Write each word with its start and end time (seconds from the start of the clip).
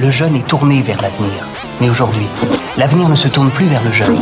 Le 0.00 0.10
jeune 0.10 0.36
est 0.36 0.46
tourné 0.46 0.82
vers 0.82 1.00
l'avenir. 1.02 1.48
Mais 1.80 1.90
aujourd'hui, 1.90 2.26
l'avenir 2.78 3.08
ne 3.08 3.16
se 3.16 3.26
tourne 3.26 3.50
plus 3.50 3.66
vers 3.66 3.82
le 3.82 3.90
jeune. 3.90 4.16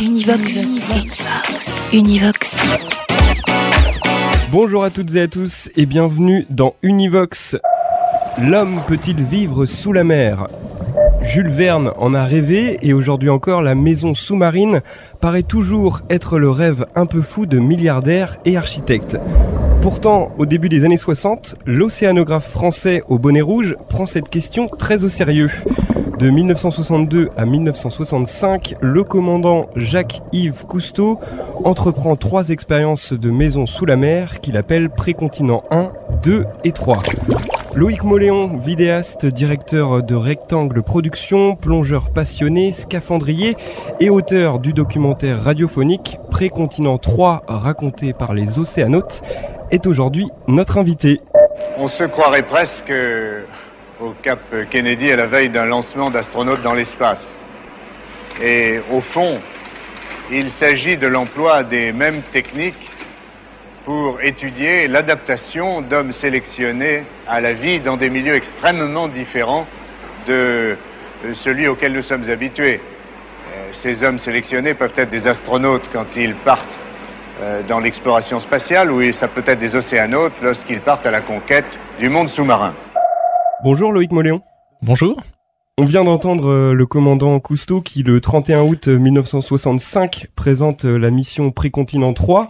Univox. 0.00 0.66
Univox. 1.92 2.56
Bonjour 4.50 4.82
à 4.82 4.90
toutes 4.90 5.14
et 5.14 5.22
à 5.22 5.28
tous 5.28 5.68
et 5.76 5.84
bienvenue 5.84 6.46
dans 6.48 6.74
Univox. 6.82 7.56
L'homme 8.38 8.80
peut-il 8.86 9.22
vivre 9.22 9.66
sous 9.66 9.92
la 9.92 10.04
mer? 10.04 10.48
Jules 11.22 11.50
Verne 11.50 11.92
en 11.96 12.14
a 12.14 12.24
rêvé 12.24 12.78
et 12.82 12.92
aujourd'hui 12.92 13.28
encore 13.28 13.62
la 13.62 13.74
maison 13.74 14.14
sous-marine 14.14 14.80
paraît 15.20 15.42
toujours 15.42 16.00
être 16.10 16.38
le 16.38 16.50
rêve 16.50 16.86
un 16.94 17.06
peu 17.06 17.20
fou 17.20 17.46
de 17.46 17.58
milliardaires 17.58 18.38
et 18.44 18.56
architectes. 18.56 19.18
Pourtant, 19.82 20.32
au 20.38 20.46
début 20.46 20.68
des 20.68 20.84
années 20.84 20.96
60, 20.96 21.56
l'océanographe 21.66 22.48
français 22.48 23.02
au 23.08 23.18
bonnet 23.18 23.40
rouge 23.40 23.76
prend 23.88 24.06
cette 24.06 24.28
question 24.28 24.68
très 24.68 25.04
au 25.04 25.08
sérieux. 25.08 25.50
De 26.20 26.28
1962 26.28 27.30
à 27.34 27.46
1965, 27.46 28.74
le 28.82 29.04
commandant 29.04 29.70
Jacques-Yves 29.74 30.66
Cousteau 30.66 31.18
entreprend 31.64 32.14
trois 32.14 32.50
expériences 32.50 33.14
de 33.14 33.30
maison 33.30 33.64
sous 33.64 33.86
la 33.86 33.96
mer 33.96 34.42
qu'il 34.42 34.58
appelle 34.58 34.90
Précontinent 34.90 35.64
1, 35.70 35.92
2 36.22 36.44
et 36.64 36.72
3. 36.72 36.98
Loïc 37.74 38.04
Moléon, 38.04 38.58
vidéaste, 38.58 39.24
directeur 39.24 40.02
de 40.02 40.14
Rectangle 40.14 40.82
Production, 40.82 41.56
plongeur 41.56 42.10
passionné, 42.10 42.72
scaphandrier 42.72 43.56
et 43.98 44.10
auteur 44.10 44.58
du 44.58 44.74
documentaire 44.74 45.42
radiophonique 45.42 46.18
Précontinent 46.30 46.98
3 46.98 47.44
raconté 47.48 48.12
par 48.12 48.34
les 48.34 48.58
océanautes, 48.58 49.22
est 49.70 49.86
aujourd'hui 49.86 50.28
notre 50.48 50.76
invité. 50.76 51.22
On 51.78 51.88
se 51.88 52.04
croirait 52.04 52.46
presque 52.46 52.92
au 54.00 54.14
cap 54.22 54.40
Kennedy 54.70 55.12
à 55.12 55.16
la 55.16 55.26
veille 55.26 55.50
d'un 55.50 55.66
lancement 55.66 56.10
d'astronautes 56.10 56.62
dans 56.62 56.74
l'espace. 56.74 57.26
Et 58.42 58.80
au 58.90 59.00
fond, 59.00 59.38
il 60.30 60.48
s'agit 60.50 60.96
de 60.96 61.06
l'emploi 61.06 61.64
des 61.64 61.92
mêmes 61.92 62.22
techniques 62.32 62.90
pour 63.84 64.20
étudier 64.22 64.88
l'adaptation 64.88 65.82
d'hommes 65.82 66.12
sélectionnés 66.12 67.04
à 67.28 67.40
la 67.40 67.52
vie 67.52 67.80
dans 67.80 67.96
des 67.96 68.08
milieux 68.08 68.34
extrêmement 68.34 69.08
différents 69.08 69.66
de 70.26 70.76
celui 71.34 71.68
auquel 71.68 71.92
nous 71.92 72.02
sommes 72.02 72.28
habitués. 72.30 72.80
Euh, 72.80 73.72
ces 73.82 74.02
hommes 74.02 74.18
sélectionnés 74.18 74.74
peuvent 74.74 74.92
être 74.96 75.10
des 75.10 75.26
astronautes 75.26 75.88
quand 75.92 76.06
ils 76.16 76.34
partent 76.36 76.78
euh, 77.40 77.62
dans 77.68 77.80
l'exploration 77.80 78.40
spatiale 78.40 78.90
ou 78.90 79.12
ça 79.12 79.28
peut 79.28 79.42
être 79.46 79.58
des 79.58 79.74
océanautes 79.74 80.34
lorsqu'ils 80.42 80.80
partent 80.80 81.06
à 81.06 81.10
la 81.10 81.20
conquête 81.20 81.78
du 81.98 82.08
monde 82.08 82.28
sous-marin. 82.28 82.74
Bonjour 83.62 83.92
Loïc 83.92 84.10
Moléon. 84.10 84.40
Bonjour. 84.80 85.20
On 85.76 85.84
vient 85.84 86.02
d'entendre 86.02 86.48
euh, 86.48 86.72
le 86.72 86.86
commandant 86.86 87.38
Cousteau 87.40 87.82
qui, 87.82 88.02
le 88.02 88.18
31 88.18 88.62
août 88.62 88.88
1965, 88.88 90.28
présente 90.34 90.84
la 90.84 91.10
mission 91.10 91.50
Précontinent 91.50 92.14
3. 92.14 92.48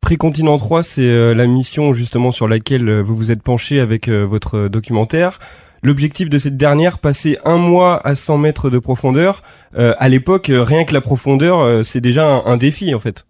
Précontinent 0.00 0.56
3, 0.56 0.82
c'est 0.82 1.34
la 1.34 1.46
mission 1.46 1.92
justement 1.92 2.32
sur 2.32 2.48
laquelle 2.48 3.00
vous 3.00 3.14
vous 3.14 3.30
êtes 3.30 3.42
penché 3.42 3.78
avec 3.78 4.08
votre 4.08 4.66
documentaire. 4.66 5.38
L'objectif 5.82 6.28
de 6.28 6.38
cette 6.38 6.56
dernière, 6.56 6.98
passer 6.98 7.38
un 7.44 7.56
mois 7.56 8.04
à 8.04 8.16
100 8.16 8.38
mètres 8.38 8.68
de 8.68 8.80
profondeur. 8.80 9.42
Euh, 9.76 9.94
à 9.98 10.08
l'époque, 10.08 10.50
euh, 10.50 10.62
rien 10.62 10.84
que 10.84 10.94
la 10.94 11.00
profondeur, 11.00 11.60
euh, 11.60 11.82
c'est 11.82 12.00
déjà 12.00 12.26
un, 12.26 12.56
défi 12.56 12.94
en 12.94 13.00
fait. 13.00 13.26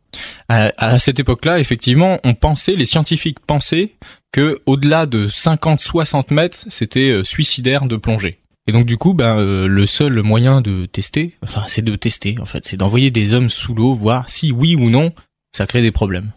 À, 0.49 0.99
cette 0.99 1.21
époque-là, 1.21 1.61
effectivement, 1.61 2.19
on 2.25 2.35
pensait, 2.35 2.77
les 2.77 2.87
scientifiques 2.87 3.41
pensaient 3.41 3.91
que 4.33 4.61
au-delà 4.67 5.07
de 5.07 5.29
50-60 5.29 6.33
mètres, 6.33 6.65
c'était 6.69 7.21
suicidaire 7.25 7.85
de 7.87 7.97
plonger. 7.97 8.39
Et 8.67 8.73
donc 8.73 8.87
du 8.87 8.97
coup, 8.97 9.15
ben 9.15 9.43
le 9.67 9.87
seul 9.87 10.23
moyen 10.23 10.61
de 10.61 10.87
tester, 10.87 11.37
enfin, 11.43 11.65
c'est 11.69 11.83
de 11.83 11.97
tester 11.97 12.37
en 12.41 12.47
fait, 12.47 12.67
c'est 12.67 12.77
d'envoyer 12.77 13.11
des 13.11 13.33
hommes 13.33 13.51
sous 13.51 13.75
l'eau, 13.75 13.95
voir 13.95 14.29
si 14.31 14.53
oui 14.53 14.77
ou 14.77 14.91
non 14.91 15.13
ça 15.53 15.67
crée 15.67 15.83
des 15.83 15.93
problèmes. 15.93 16.33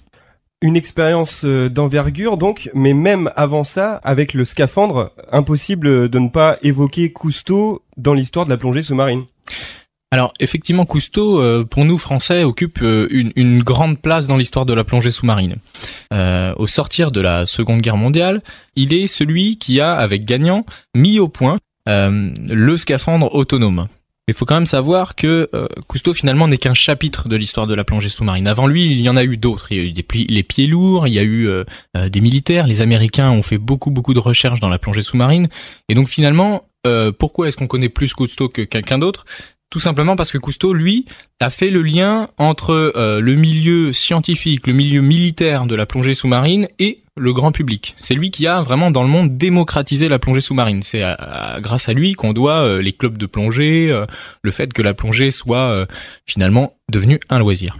Une 0.64 0.76
expérience 0.76 1.44
euh, 1.44 1.70
d'envergure 1.70 2.38
donc, 2.38 2.70
mais 2.76 2.94
même 2.94 3.32
avant 3.36 3.64
ça, 3.64 3.96
avec 4.04 4.36
le 4.36 4.46
scaphandre, 4.46 5.12
impossible 5.32 6.08
de 6.08 6.20
ne 6.20 6.30
pas 6.30 6.58
évoquer 6.62 7.12
Cousteau 7.12 7.82
dans 7.98 8.14
l'histoire 8.14 8.46
de 8.46 8.52
la 8.52 8.58
plongée 8.58 8.84
sous-marine. 8.84 9.26
Alors 10.12 10.34
effectivement, 10.40 10.86
Cousteau, 10.86 11.40
euh, 11.40 11.64
pour 11.64 11.86
nous 11.86 11.98
Français, 11.98 12.44
occupe 12.44 12.82
euh, 12.82 13.08
une, 13.12 13.64
grande 13.64 14.00
place 14.00 14.28
dans 14.28 14.36
l'histoire 14.36 14.66
de 14.66 14.74
la 14.74 14.84
plongée 14.84 15.12
sous-marine. 15.12 15.56
au 16.12 16.68
sortir 16.68 17.12
de 17.12 17.22
la 17.22 17.46
Seconde 17.46 17.82
Guerre 17.82 17.98
mondiale, 17.98 18.42
il 18.76 18.94
est 18.94 19.08
celui 19.08 19.58
qui 19.58 19.80
a, 19.80 19.94
avec 19.94 20.26
Gagnant, 20.26 20.66
mis 20.96 21.20
au 21.20 21.28
point 21.28 21.58
le 21.88 22.78
scaphandre 22.78 23.34
autonome. 23.34 23.88
Il 24.28 24.36
faut 24.36 24.46
quand 24.46 24.56
même 24.56 24.66
savoir 24.66 25.16
que 25.16 25.50
euh, 25.54 25.68
Cousteau 25.88 26.14
finalement 26.14 26.48
n'est 26.48 26.58
qu'un 26.58 26.74
chapitre 26.74 27.28
de 27.28 27.36
l'histoire 27.36 27.68
de 27.68 27.74
la 27.74 27.84
plongée 27.84 28.08
sous-marine. 28.08 28.48
Avant 28.48 28.66
lui, 28.66 28.86
il 28.86 29.02
y 29.02 29.10
en 29.10 29.18
a 29.18 29.26
eu 29.26 29.36
d'autres. 29.36 29.72
Il 29.72 29.78
y 29.78 29.82
a 29.82 29.84
eu 29.90 30.26
les 30.30 30.44
pieds 30.44 30.68
lourds, 30.68 31.08
il 31.08 31.14
y 31.14 31.20
a 31.20 31.24
eu 31.24 31.50
euh, 31.50 31.66
euh, 31.98 32.08
des 32.08 32.22
militaires. 32.22 32.66
Les 32.66 32.82
Américains 32.82 33.32
ont 33.32 33.42
fait 33.42 33.58
beaucoup 33.58 33.92
beaucoup 33.92 34.14
de 34.14 34.20
recherches 34.20 34.60
dans 34.60 34.70
la 34.70 34.80
plongée 34.80 35.02
sous-marine. 35.02 35.50
Et 35.90 35.96
donc 35.96 36.08
finalement, 36.08 36.64
pourquoi 37.20 37.48
est-ce 37.48 37.58
qu'on 37.58 37.68
connaît 37.68 37.90
plus 37.90 38.14
Cousteau 38.14 38.50
que 38.50 38.62
quelqu'un 38.62 38.98
d'autre? 38.98 39.26
Tout 39.72 39.80
simplement 39.80 40.16
parce 40.16 40.32
que 40.32 40.38
Cousteau, 40.38 40.74
lui, 40.74 41.06
a 41.40 41.50
fait 41.50 41.72
le 41.72 41.82
lien 41.82 42.28
entre 42.38 42.94
le 42.96 43.36
milieu 43.36 43.94
scientifique, 43.94 44.68
le 44.68 44.74
milieu 44.74 45.02
militaire 45.02 45.66
de 45.66 45.74
la 45.74 45.88
plongée 45.88 46.14
sous-marine 46.14 46.68
et 46.78 47.02
le 47.18 47.34
grand 47.34 47.52
public. 47.52 47.96
C'est 48.00 48.14
lui 48.14 48.32
qui 48.32 48.48
a 48.48 48.62
vraiment 48.62 48.92
dans 48.92 49.04
le 49.04 49.10
monde 49.10 49.38
démocratisé 49.38 50.08
la 50.08 50.20
plongée 50.20 50.42
sous-marine. 50.42 50.82
C'est 50.84 51.04
grâce 51.60 51.90
à 51.90 51.94
lui 51.94 52.14
qu'on 52.14 52.34
doit 52.34 52.62
euh, 52.62 52.82
les 52.82 52.94
clubs 52.94 53.18
de 53.18 53.26
plongée, 53.26 53.92
euh, 53.92 54.06
le 54.42 54.52
fait 54.52 54.72
que 54.74 54.82
la 54.82 54.94
plongée 54.94 55.32
soit 55.32 55.72
euh, 55.72 55.86
finalement 56.26 56.74
devenue 56.90 57.20
un 57.30 57.40
loisir. 57.40 57.80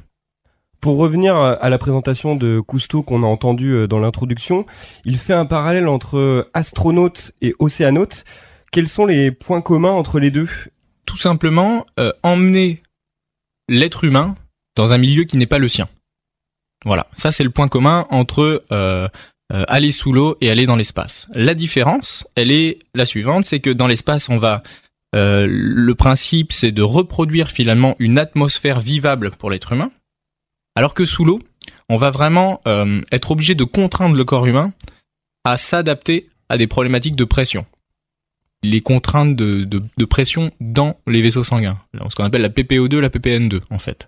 Pour 0.80 0.98
revenir 0.98 1.36
à 1.36 1.70
la 1.70 1.78
présentation 1.78 2.36
de 2.36 2.60
Cousteau 2.60 3.04
qu'on 3.04 3.22
a 3.22 3.28
entendu 3.28 3.88
dans 3.88 4.00
l'introduction, 4.00 4.66
il 5.06 5.18
fait 5.18 5.34
un 5.34 5.46
parallèle 5.46 5.88
entre 5.88 6.50
astronaute 6.56 7.34
et 7.40 7.54
océanaute. 7.60 8.24
Quels 8.72 8.88
sont 8.88 9.06
les 9.06 9.30
points 9.30 9.62
communs 9.62 9.92
entre 9.92 10.20
les 10.20 10.32
deux? 10.32 10.50
Tout 11.06 11.18
simplement, 11.18 11.86
emmener 12.24 12.82
l'être 13.68 14.04
humain 14.04 14.36
dans 14.76 14.94
un 14.94 14.98
milieu 14.98 15.24
qui 15.24 15.38
n'est 15.38 15.48
pas 15.48 15.58
le 15.58 15.68
sien. 15.68 15.88
Voilà, 16.86 17.08
ça 17.16 17.32
c'est 17.32 17.44
le 17.44 17.50
point 17.50 17.68
commun 17.68 18.06
entre 18.10 18.64
euh, 18.72 19.08
euh, 19.54 19.64
aller 19.68 19.92
sous 19.92 20.12
l'eau 20.14 20.38
et 20.42 20.50
aller 20.50 20.66
dans 20.66 20.76
l'espace. 20.76 21.28
La 21.34 21.54
différence, 21.54 22.28
elle 22.36 22.52
est 22.52 22.80
la 22.96 23.06
suivante, 23.06 23.46
c'est 23.46 23.60
que 23.60 23.70
dans 23.70 23.88
l'espace, 23.88 24.30
on 24.30 24.38
va 24.38 24.64
euh, 25.16 25.46
le 25.50 25.96
principe, 25.96 26.52
c'est 26.52 26.72
de 26.72 26.82
reproduire 26.82 27.52
finalement 27.52 27.96
une 28.00 28.18
atmosphère 28.18 28.80
vivable 28.80 29.32
pour 29.32 29.52
l'être 29.52 29.74
humain, 29.74 29.92
alors 30.76 30.94
que 30.94 31.06
sous 31.06 31.26
l'eau, 31.26 31.40
on 31.90 31.98
va 31.98 32.10
vraiment 32.10 32.62
être 33.12 33.32
obligé 33.32 33.54
de 33.54 33.66
contraindre 33.66 34.16
le 34.16 34.24
corps 34.24 34.48
humain 34.48 34.72
à 35.44 35.58
s'adapter 35.58 36.30
à 36.48 36.58
des 36.58 36.66
problématiques 36.66 37.18
de 37.18 37.26
pression. 37.26 37.66
Les 38.64 38.82
contraintes 38.82 39.36
de, 39.36 39.64
de 39.66 40.06
pression 40.06 40.52
dans 40.60 40.98
les 41.08 41.22
vaisseaux 41.22 41.44
sanguins, 41.44 41.80
ce 42.10 42.16
qu'on 42.16 42.24
appelle 42.24 42.44
la 42.44 42.50
PPO2, 42.50 43.00
la 43.00 43.10
PPN2 43.10 43.62
en 43.70 43.80
fait. 43.80 44.08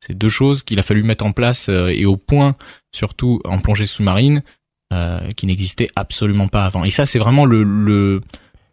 C'est 0.00 0.16
deux 0.16 0.30
choses 0.30 0.62
qu'il 0.62 0.78
a 0.78 0.82
fallu 0.82 1.02
mettre 1.02 1.24
en 1.24 1.32
place 1.32 1.68
euh, 1.68 1.88
et 1.88 2.06
au 2.06 2.16
point, 2.16 2.56
surtout 2.92 3.40
en 3.44 3.58
plongée 3.58 3.86
sous-marine, 3.86 4.42
euh, 4.92 5.20
qui 5.36 5.46
n'existait 5.46 5.88
absolument 5.94 6.48
pas 6.48 6.64
avant. 6.64 6.84
Et 6.84 6.90
ça, 6.90 7.06
c'est 7.06 7.18
vraiment 7.18 7.44
le, 7.44 8.20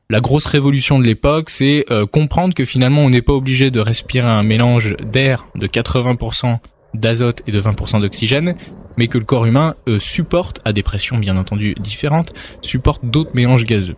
la 0.10 0.22
grosse 0.22 0.46
révolution 0.46 1.00
de 1.00 1.04
l'époque, 1.04 1.50
c'est 1.50 1.86
euh, 1.92 2.06
comprendre 2.06 2.54
que 2.54 2.66
finalement, 2.66 3.02
on 3.02 3.10
n'est 3.10 3.22
pas 3.22 3.34
obligé 3.34 3.72
de 3.72 3.80
respirer 3.82 4.28
un 4.28 4.44
mélange 4.44 4.96
d'air 4.98 5.46
de 5.56 5.68
80% 5.68 6.60
d'azote 6.94 7.44
et 7.46 7.52
de 7.52 7.62
20% 7.62 8.02
d'oxygène, 8.02 8.56
mais 8.96 9.08
que 9.08 9.18
le 9.18 9.26
corps 9.26 9.46
humain 9.46 9.76
supporte, 10.00 10.62
à 10.66 10.74
des 10.74 10.82
pressions 10.82 11.18
bien 11.18 11.38
entendu 11.38 11.76
différentes, 11.80 12.34
supporte 12.62 13.06
d'autres 13.06 13.36
mélanges 13.36 13.66
gazeux. 13.66 13.96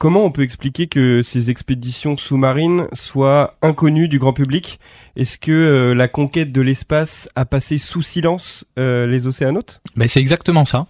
Comment 0.00 0.24
on 0.24 0.30
peut 0.30 0.42
expliquer 0.42 0.86
que 0.86 1.22
ces 1.22 1.50
expéditions 1.50 2.16
sous-marines 2.16 2.86
soient 2.92 3.56
inconnues 3.62 4.06
du 4.06 4.20
grand 4.20 4.32
public? 4.32 4.78
Est-ce 5.16 5.38
que 5.38 5.50
euh, 5.50 5.92
la 5.92 6.06
conquête 6.06 6.52
de 6.52 6.60
l'espace 6.60 7.28
a 7.34 7.44
passé 7.44 7.78
sous 7.78 8.02
silence 8.02 8.64
euh, 8.78 9.08
les 9.08 9.26
océanautes 9.26 9.80
ben, 9.96 10.06
C'est 10.06 10.20
exactement 10.20 10.64
ça. 10.64 10.86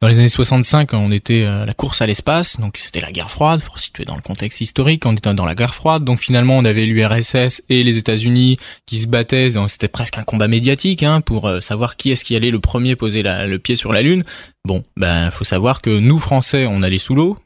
Dans 0.00 0.08
les 0.08 0.18
années 0.18 0.28
65, 0.28 0.92
on 0.94 1.12
était 1.12 1.44
à 1.44 1.64
la 1.64 1.74
course 1.74 2.02
à 2.02 2.08
l'espace, 2.08 2.58
donc 2.58 2.76
c'était 2.78 3.00
la 3.00 3.12
guerre 3.12 3.30
froide, 3.30 3.60
faut 3.60 3.78
situer 3.78 4.04
dans 4.04 4.16
le 4.16 4.22
contexte 4.22 4.60
historique, 4.60 5.06
on 5.06 5.12
était 5.12 5.32
dans 5.32 5.44
la 5.44 5.54
guerre 5.54 5.76
froide, 5.76 6.02
donc 6.02 6.18
finalement 6.18 6.58
on 6.58 6.64
avait 6.64 6.86
l'URSS 6.86 7.62
et 7.68 7.84
les 7.84 7.98
États-Unis 7.98 8.56
qui 8.84 8.98
se 8.98 9.06
battaient, 9.06 9.52
c'était 9.68 9.86
presque 9.86 10.18
un 10.18 10.24
combat 10.24 10.48
médiatique 10.48 11.04
hein, 11.04 11.20
pour 11.20 11.46
euh, 11.46 11.60
savoir 11.60 11.96
qui 11.96 12.10
est-ce 12.10 12.24
qui 12.24 12.34
allait 12.34 12.50
le 12.50 12.58
premier 12.58 12.96
poser 12.96 13.22
le 13.22 13.58
pied 13.58 13.76
sur 13.76 13.92
la 13.92 14.02
Lune. 14.02 14.24
Bon, 14.64 14.82
ben 14.96 15.30
faut 15.30 15.44
savoir 15.44 15.82
que 15.82 16.00
nous 16.00 16.18
Français, 16.18 16.66
on 16.68 16.82
allait 16.82 16.98
sous 16.98 17.14
l'eau, 17.14 17.38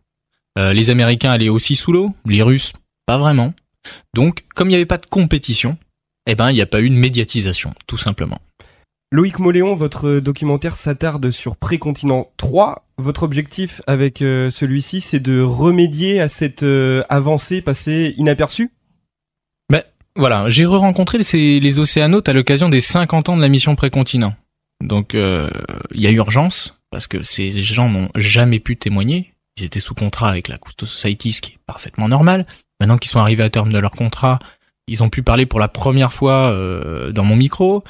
euh, 0.59 0.73
les 0.73 0.91
Américains 0.91 1.33
allaient 1.33 1.49
aussi 1.49 1.77
sous 1.77 1.93
l'eau, 1.93 2.11
les 2.27 2.43
Russes 2.43 2.73
pas 3.07 3.19
vraiment. 3.19 3.53
Donc, 4.15 4.45
comme 4.55 4.69
il 4.69 4.73
n'y 4.73 4.77
avait 4.77 4.87
pas 4.87 4.99
de 4.99 5.07
compétition, 5.07 5.77
eh 6.27 6.35
ben, 6.35 6.51
il 6.51 6.55
n'y 6.55 6.63
a 6.63 6.67
pas 6.67 6.81
eu 6.81 6.89
de 6.89 6.95
médiatisation, 6.95 7.75
tout 7.87 7.99
simplement. 7.99 8.41
Loïc 9.11 9.39
Moléon, 9.39 9.75
votre 9.75 10.19
documentaire 10.19 10.75
s'attarde 10.75 11.31
sur 11.31 11.57
Précontinent 11.57 12.29
3. 12.37 12.87
Votre 12.97 13.23
objectif 13.23 13.83
avec 13.87 14.23
euh, 14.23 14.51
celui-ci, 14.51 15.01
c'est 15.01 15.21
de 15.21 15.41
remédier 15.41 16.21
à 16.21 16.29
cette 16.29 16.63
euh, 16.63 17.05
avancée 17.09 17.61
passée 17.61 18.15
inaperçue? 18.17 18.73
Ben 19.71 19.83
voilà, 20.17 20.49
j'ai 20.49 20.65
re-rencontré 20.65 21.19
les, 21.19 21.61
les 21.61 21.79
océanautes 21.79 22.29
à 22.29 22.33
l'occasion 22.33 22.69
des 22.69 22.81
50 22.81 23.29
ans 23.29 23.37
de 23.37 23.43
la 23.43 23.49
mission 23.49 23.77
Précontinent. 23.77 24.35
Donc 24.83 25.15
euh, 25.15 25.51
il 25.93 26.01
y 26.01 26.07
a 26.07 26.11
urgence, 26.11 26.81
parce 26.91 27.07
que 27.07 27.23
ces 27.23 27.53
gens 27.63 27.89
n'ont 27.89 28.09
jamais 28.17 28.59
pu 28.59 28.77
témoigner. 28.77 29.34
Ils 29.57 29.65
étaient 29.65 29.81
sous 29.81 29.95
contrat 29.95 30.29
avec 30.29 30.49
la 30.49 30.59
Cousteau 30.59 30.87
Society, 30.87 31.33
ce 31.33 31.41
qui 31.41 31.53
est 31.53 31.59
parfaitement 31.67 32.09
normal. 32.09 32.47
Maintenant 32.81 32.99
qu'ils 32.99 33.11
sont 33.11 33.21
arrivés 33.21 33.43
à 33.43 33.51
terme 33.51 33.73
de 33.73 33.79
leur 33.79 33.93
contrat, 33.93 34.39
ils 34.89 35.03
ont 35.03 35.11
pu 35.11 35.23
parler 35.23 35.47
pour 35.47 35.61
la 35.61 35.69
première 35.69 36.13
fois 36.13 36.53
dans 37.13 37.25
mon 37.25 37.37
micro 37.37 37.85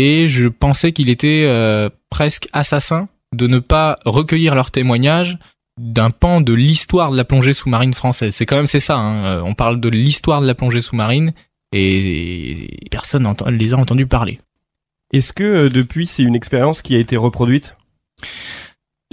et 0.00 0.28
je 0.28 0.48
pensais 0.48 0.92
qu'il 0.92 1.10
était 1.10 1.44
euh, 1.46 1.90
presque 2.08 2.48
assassin 2.54 3.10
de 3.36 3.46
ne 3.46 3.58
pas 3.58 3.98
recueillir 4.06 4.54
leurs 4.54 4.70
témoignages 4.70 5.36
d'un 5.78 6.08
pan 6.08 6.40
de 6.40 6.54
l'histoire 6.54 7.10
de 7.10 7.18
la 7.18 7.24
plongée 7.24 7.52
sous-marine 7.52 7.92
française. 7.92 8.34
C'est 8.34 8.46
quand 8.46 8.56
même 8.56 8.66
c'est 8.66 8.80
ça. 8.80 8.96
Hein. 8.96 9.24
Euh, 9.26 9.42
on 9.44 9.52
parle 9.52 9.78
de 9.78 9.90
l'histoire 9.90 10.40
de 10.40 10.46
la 10.46 10.54
plongée 10.54 10.80
sous-marine 10.80 11.32
et 11.74 12.78
personne 12.90 13.24
ne 13.24 13.50
les 13.50 13.74
a 13.74 13.76
entendus 13.76 14.06
parler. 14.06 14.40
Est-ce 15.12 15.34
que 15.34 15.44
euh, 15.44 15.68
depuis 15.68 16.06
c'est 16.06 16.22
une 16.22 16.34
expérience 16.34 16.80
qui 16.80 16.94
a 16.94 16.98
été 16.98 17.18
reproduite? 17.18 17.76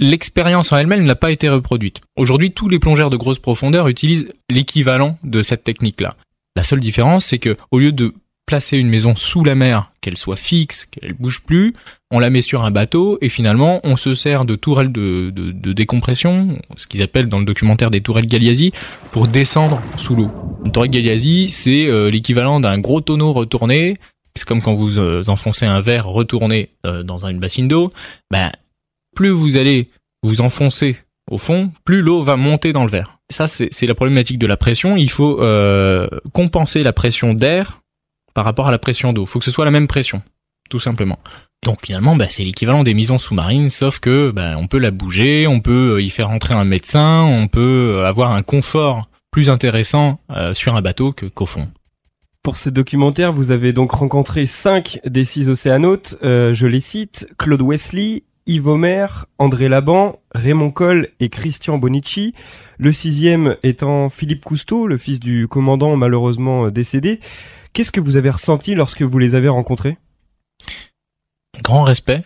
L'expérience 0.00 0.70
en 0.70 0.76
elle-même 0.76 1.04
n'a 1.04 1.16
pas 1.16 1.32
été 1.32 1.48
reproduite. 1.48 2.02
Aujourd'hui, 2.16 2.52
tous 2.52 2.68
les 2.68 2.78
plongeurs 2.78 3.10
de 3.10 3.16
grosse 3.16 3.40
profondeur 3.40 3.88
utilisent 3.88 4.28
l'équivalent 4.48 5.18
de 5.24 5.42
cette 5.42 5.64
technique-là. 5.64 6.14
La 6.54 6.62
seule 6.62 6.78
différence, 6.78 7.24
c'est 7.24 7.40
que 7.40 7.56
au 7.72 7.80
lieu 7.80 7.90
de 7.90 8.14
placer 8.46 8.78
une 8.78 8.88
maison 8.88 9.16
sous 9.16 9.42
la 9.42 9.56
mer, 9.56 9.90
qu'elle 10.00 10.16
soit 10.16 10.36
fixe, 10.36 10.86
qu'elle 10.86 11.14
bouge 11.14 11.42
plus, 11.44 11.74
on 12.12 12.20
la 12.20 12.30
met 12.30 12.42
sur 12.42 12.64
un 12.64 12.70
bateau 12.70 13.18
et 13.20 13.28
finalement 13.28 13.80
on 13.84 13.96
se 13.96 14.14
sert 14.14 14.44
de 14.44 14.54
tourelles 14.54 14.90
de, 14.90 15.30
décompression, 15.72 16.58
ce 16.76 16.86
qu'ils 16.86 17.02
appellent 17.02 17.28
dans 17.28 17.40
le 17.40 17.44
documentaire 17.44 17.90
des 17.90 18.00
tourelles 18.00 18.26
Galiasi, 18.26 18.72
pour 19.10 19.26
descendre 19.26 19.82
sous 19.96 20.14
l'eau. 20.14 20.30
Une 20.64 20.72
tourelle 20.72 20.90
Galiasi, 20.90 21.50
c'est 21.50 21.86
euh, 21.86 22.08
l'équivalent 22.08 22.60
d'un 22.60 22.78
gros 22.78 23.00
tonneau 23.00 23.32
retourné. 23.32 23.96
C'est 24.34 24.46
comme 24.46 24.62
quand 24.62 24.74
vous 24.74 24.98
euh, 24.98 25.24
enfoncez 25.26 25.66
un 25.66 25.80
verre 25.80 26.06
retourné 26.06 26.70
euh, 26.86 27.02
dans 27.02 27.26
une 27.26 27.40
bassine 27.40 27.66
d'eau. 27.66 27.92
Ben, 28.30 28.50
plus 29.14 29.30
vous 29.30 29.56
allez 29.56 29.90
vous 30.22 30.40
enfoncer 30.40 30.96
au 31.30 31.38
fond, 31.38 31.72
plus 31.84 32.02
l'eau 32.02 32.22
va 32.22 32.36
monter 32.36 32.72
dans 32.72 32.84
le 32.84 32.90
verre. 32.90 33.18
Ça, 33.30 33.46
c'est 33.46 33.86
la 33.86 33.94
problématique 33.94 34.38
de 34.38 34.46
la 34.46 34.56
pression. 34.56 34.96
Il 34.96 35.10
faut 35.10 35.42
compenser 36.32 36.82
la 36.82 36.94
pression 36.94 37.34
d'air 37.34 37.82
par 38.34 38.44
rapport 38.44 38.68
à 38.68 38.70
la 38.70 38.78
pression 38.78 39.12
d'eau. 39.12 39.24
Il 39.24 39.26
faut 39.26 39.38
que 39.38 39.44
ce 39.44 39.50
soit 39.50 39.66
la 39.66 39.70
même 39.70 39.88
pression, 39.88 40.22
tout 40.70 40.80
simplement. 40.80 41.18
Donc 41.64 41.84
finalement, 41.84 42.16
bah, 42.16 42.26
c'est 42.30 42.44
l'équivalent 42.44 42.84
des 42.84 42.94
misons 42.94 43.18
sous-marines, 43.18 43.68
sauf 43.68 43.98
que 43.98 44.30
bah, 44.30 44.54
on 44.56 44.68
peut 44.68 44.78
la 44.78 44.90
bouger, 44.90 45.46
on 45.46 45.60
peut 45.60 45.96
euh, 45.96 46.02
y 46.02 46.10
faire 46.10 46.30
entrer 46.30 46.54
un 46.54 46.64
médecin, 46.64 47.22
on 47.22 47.48
peut 47.48 47.96
euh, 47.96 48.06
avoir 48.06 48.32
un 48.32 48.42
confort 48.42 49.02
plus 49.30 49.50
intéressant 49.50 50.20
euh, 50.30 50.54
sur 50.54 50.76
un 50.76 50.82
bateau 50.82 51.12
qu'au 51.12 51.46
fond. 51.46 51.68
Pour 52.42 52.56
ce 52.56 52.70
documentaire, 52.70 53.32
vous 53.32 53.50
avez 53.50 53.72
donc 53.72 53.90
rencontré 53.90 54.46
cinq 54.46 55.00
des 55.04 55.24
six 55.24 55.48
océanautes. 55.48 56.16
je 56.22 56.66
les 56.66 56.80
cite 56.80 57.28
Claude 57.36 57.60
Wesley, 57.60 58.22
Yves 58.48 58.66
Omer, 58.66 59.26
André 59.38 59.68
Laban, 59.68 60.18
Raymond 60.34 60.72
Coll 60.72 61.08
et 61.20 61.28
Christian 61.28 61.78
Bonici. 61.78 62.34
Le 62.78 62.92
sixième 62.92 63.56
étant 63.62 64.08
Philippe 64.08 64.44
Cousteau, 64.44 64.86
le 64.86 64.98
fils 64.98 65.20
du 65.20 65.46
commandant 65.46 65.94
malheureusement 65.96 66.70
décédé. 66.70 67.20
Qu'est-ce 67.72 67.92
que 67.92 68.00
vous 68.00 68.16
avez 68.16 68.30
ressenti 68.30 68.74
lorsque 68.74 69.02
vous 69.02 69.18
les 69.18 69.34
avez 69.34 69.48
rencontrés? 69.48 69.98
Grand 71.62 71.84
respect, 71.84 72.24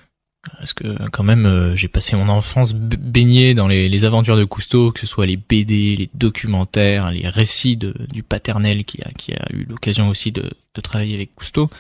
parce 0.59 0.73
que 0.73 1.09
quand 1.11 1.23
même 1.23 1.47
euh, 1.47 1.77
j'ai 1.77 1.89
passé 1.89 2.17
mon 2.17 2.29
enfance 2.29 2.75
baigné 2.75 3.55
dans 3.55 3.69
les, 3.69 4.05
aventures 4.05 4.37
de 4.37 4.45
Cousteau, 4.45 4.91
que 4.91 5.01
ce 5.01 5.07
soit 5.07 5.27
les 5.27 5.37
BD, 5.37 5.97
les 5.97 6.11
documentaires, 6.15 7.11
les 7.11 7.29
récits 7.29 7.77
du 7.77 8.23
paternel 8.23 8.85
qui 8.85 9.03
a 9.03 9.53
eu 9.53 9.65
l'occasion 9.69 10.09
aussi 10.09 10.33
de, 10.33 10.51
travailler 10.83 11.15
avec 11.15 11.35
Cousteau. 11.35 11.71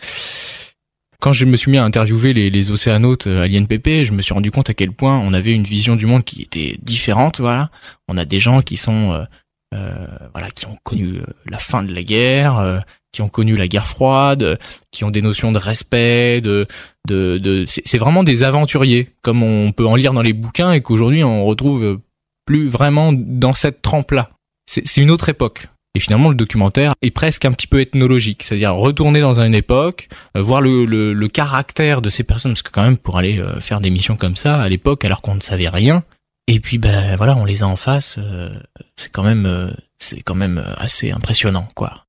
Quand 1.23 1.33
je 1.33 1.45
me 1.45 1.57
suis 1.57 1.71
mis 1.71 1.79
à 1.79 1.85
interviewer 1.85 2.33
les, 2.33 2.71
océanautes 2.73 3.29
euh, 3.29 3.45
à 3.45 3.47
l'INPP, 3.47 4.03
je 4.03 4.11
me 4.11 4.23
suis 4.23 4.35
rendu 4.35 4.51
compte 4.51 4.69
à 4.71 4.75
quel 4.75 4.91
point 4.91 5.21
on 5.21 5.33
avait 5.33 5.53
une 5.53 5.63
vision 5.63 5.95
du 5.95 6.05
monde 6.05 6.25
qui 6.25 6.43
était 6.43 6.77
différente. 6.83 7.39
Voilà, 7.39 7.71
on 8.09 8.17
a 8.17 8.25
des 8.25 8.41
gens 8.41 8.61
qui 8.61 8.77
sont 8.77 9.25
euh, 9.73 10.07
voilà 10.33 10.51
qui 10.51 10.67
ont 10.67 10.77
connu 10.83 11.21
la 11.49 11.59
fin 11.59 11.85
de 11.85 11.95
la 11.95 12.03
guerre, 12.03 12.83
qui 13.13 13.23
ont 13.23 13.29
connu 13.29 13.57
la 13.57 13.69
guerre 13.69 13.87
froide, 13.87 14.59
qui 14.91 15.05
ont 15.05 15.13
des 15.13 15.23
notions 15.23 15.53
de 15.53 15.59
respect, 15.59 16.41
de, 16.41 16.67
de, 17.07 17.39
de 17.39 17.65
c'est 17.69 17.99
vraiment 17.99 18.25
des 18.25 18.43
aventuriers, 18.43 19.11
comme 19.23 19.45
on 19.45 19.71
peut 19.71 19.87
en 19.87 19.95
lire 19.95 20.15
dans 20.15 20.23
les 20.23 20.33
bouquins 20.33 20.73
et 20.73 20.83
qu'aujourd'hui 20.83 21.23
on 21.23 21.45
retrouve 21.45 22.01
plus 22.47 22.67
vraiment 22.67 23.13
dans 23.13 23.53
cette 23.53 23.81
trempe-là. 23.81 24.31
C'est 24.67 25.01
une 25.01 25.13
autre 25.13 25.29
époque. 25.29 25.69
Et 25.94 26.00
finalement, 26.00 26.31
le 26.31 26.35
documentaire 26.35 26.94
est 27.03 27.11
presque 27.11 27.44
un 27.44 27.53
petit 27.53 27.67
peu 27.67 27.81
ethnologique, 27.81 28.43
c'est-à-dire 28.43 28.75
retourner 28.75 29.21
dans 29.21 29.41
une 29.41 29.55
époque, 29.55 30.09
euh, 30.37 30.43
voir 30.43 30.62
le, 30.62 30.87
le, 30.87 31.12
le, 31.12 31.29
caractère 31.29 32.00
de 32.00 32.09
ces 32.09 32.25
personnes, 32.25 32.53
parce 32.53 32.62
que 32.62 32.71
quand 32.71 32.83
même, 32.83 32.97
pour 32.97 33.19
aller 33.19 33.39
euh, 33.39 33.61
faire 33.61 33.83
des 33.83 33.91
missions 33.91 34.17
comme 34.17 34.37
ça 34.37 34.61
à 34.61 34.69
l'époque, 34.71 35.05
alors 35.05 35.21
qu'on 35.21 35.35
ne 35.35 35.41
savait 35.41 35.69
rien, 35.69 36.03
et 36.47 36.61
puis 36.61 36.79
ben 36.79 37.15
voilà, 37.17 37.37
on 37.37 37.44
les 37.44 37.62
a 37.62 37.67
en 37.67 37.77
face, 37.77 38.17
euh, 38.19 38.49
c'est 38.97 39.12
quand 39.12 39.23
même, 39.23 39.75
c'est 39.99 40.23
quand 40.23 40.35
même 40.35 40.65
assez 40.79 41.11
impressionnant, 41.11 41.69
quoi. 41.75 42.06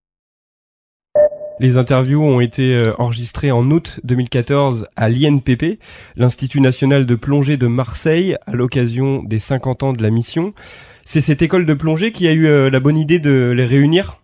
Les 1.59 1.77
interviews 1.77 2.23
ont 2.23 2.39
été 2.39 2.81
enregistrées 2.97 3.51
en 3.51 3.69
août 3.69 3.99
2014 4.03 4.87
à 4.95 5.07
l'INPP, 5.07 5.77
l'Institut 6.15 6.61
national 6.61 7.05
de 7.05 7.15
plongée 7.15 7.57
de 7.57 7.67
Marseille, 7.67 8.37
à 8.47 8.53
l'occasion 8.53 9.21
des 9.23 9.39
50 9.39 9.83
ans 9.83 9.93
de 9.93 10.01
la 10.01 10.09
mission. 10.09 10.53
C'est 11.05 11.21
cette 11.21 11.41
école 11.41 11.65
de 11.65 11.73
plongée 11.73 12.11
qui 12.11 12.27
a 12.27 12.31
eu 12.31 12.47
euh, 12.47 12.69
la 12.69 12.79
bonne 12.79 12.97
idée 12.97 13.19
de 13.19 13.53
les 13.55 13.65
réunir? 13.65 14.19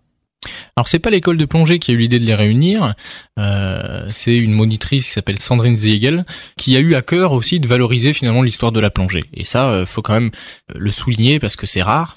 Alors 0.74 0.88
c'est 0.88 0.98
pas 0.98 1.10
l'école 1.10 1.36
de 1.36 1.44
plongée 1.44 1.78
qui 1.78 1.90
a 1.90 1.94
eu 1.94 1.98
l'idée 1.98 2.18
de 2.18 2.24
les 2.24 2.34
réunir, 2.34 2.94
euh, 3.38 4.08
c'est 4.12 4.38
une 4.38 4.52
monitrice 4.52 5.06
qui 5.06 5.12
s'appelle 5.12 5.38
Sandrine 5.38 5.76
Ziegel 5.76 6.24
qui 6.56 6.76
a 6.76 6.80
eu 6.80 6.94
à 6.94 7.02
cœur 7.02 7.32
aussi 7.32 7.60
de 7.60 7.68
valoriser 7.68 8.14
finalement 8.14 8.40
l'histoire 8.40 8.72
de 8.72 8.80
la 8.80 8.88
plongée. 8.88 9.24
Et 9.34 9.44
ça, 9.44 9.84
faut 9.84 10.00
quand 10.00 10.14
même 10.14 10.30
le 10.74 10.90
souligner 10.90 11.40
parce 11.40 11.56
que 11.56 11.66
c'est 11.66 11.82
rare. 11.82 12.16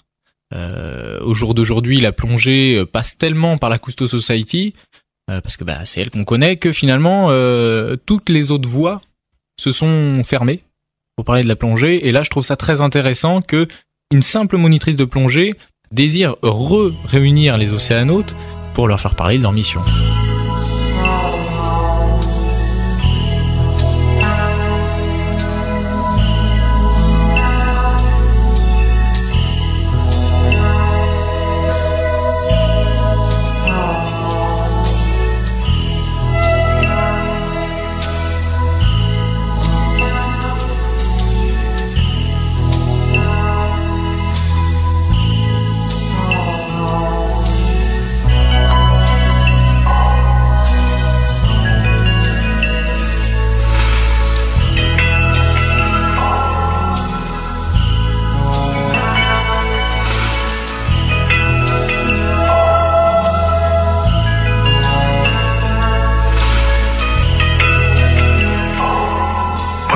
au 0.54 1.33
jour 1.33 1.54
d'aujourd'hui, 1.54 2.00
la 2.00 2.13
plongée 2.13 2.86
passe 2.86 3.18
tellement 3.18 3.57
par 3.57 3.69
la 3.69 3.77
Cousteau 3.77 4.07
Society 4.07 4.74
euh, 5.30 5.39
parce 5.39 5.56
que 5.56 5.63
bah, 5.63 5.86
c'est 5.86 6.01
elle 6.01 6.12
qu'on 6.12 6.25
connaît, 6.25 6.57
que 6.57 6.74
finalement 6.74 7.27
euh, 7.30 7.95
toutes 8.06 8.30
les 8.30 8.51
autres 8.51 8.68
voies 8.68 9.01
se 9.57 9.71
sont 9.71 10.21
fermées 10.24 10.62
pour 11.16 11.24
parler 11.24 11.44
de 11.44 11.48
la 11.48 11.56
plongée. 11.56 12.07
Et 12.07 12.12
là, 12.12 12.24
je 12.24 12.30
trouve 12.30 12.44
ça 12.44 12.57
très 12.57 12.81
intéressant 12.81 13.42
que 13.42 13.68
une 14.13 14.21
simple 14.21 14.57
monitrice 14.57 14.95
de 14.95 15.06
plongée 15.06 15.56
désire 15.92 16.36
re-réunir 16.44 17.57
les 17.57 17.73
océanautes 17.73 18.35
pour 18.76 18.88
leur 18.88 19.02
faire 19.02 19.16
parler 19.16 19.40
de 19.40 19.42
leur 19.42 19.52
mission. 19.52 19.81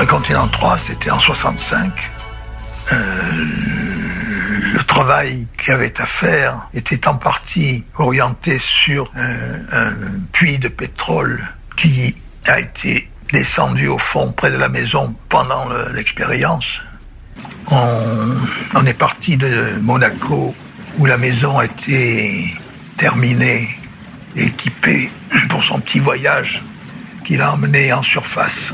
Continent 0.06 0.46
3, 0.46 0.78
c'était 0.86 1.10
en 1.10 1.18
65. 1.18 1.92
Euh, 2.92 2.96
le 4.72 4.82
travail 4.84 5.46
qu'il 5.58 5.74
avait 5.74 6.00
à 6.00 6.06
faire 6.06 6.68
était 6.72 7.08
en 7.08 7.16
partie 7.16 7.84
orienté 7.96 8.58
sur 8.60 9.10
euh, 9.16 9.58
un 9.72 9.92
puits 10.32 10.58
de 10.58 10.68
pétrole 10.68 11.42
qui 11.76 12.14
a 12.46 12.60
été 12.60 13.10
descendu 13.32 13.88
au 13.88 13.98
fond 13.98 14.32
près 14.32 14.50
de 14.50 14.56
la 14.56 14.68
maison 14.68 15.14
pendant 15.28 15.68
l'expérience. 15.92 16.80
On, 17.70 18.86
est 18.86 18.94
parti 18.94 19.36
de 19.36 19.78
Monaco 19.82 20.54
où 20.98 21.06
la 21.06 21.18
maison 21.18 21.58
a 21.58 21.64
été 21.64 22.56
terminée, 22.96 23.68
équipée 24.36 25.10
pour 25.50 25.62
son 25.64 25.80
petit 25.80 25.98
voyage 25.98 26.62
qu'il 27.26 27.42
a 27.42 27.52
emmené 27.52 27.92
en 27.92 28.02
surface 28.02 28.72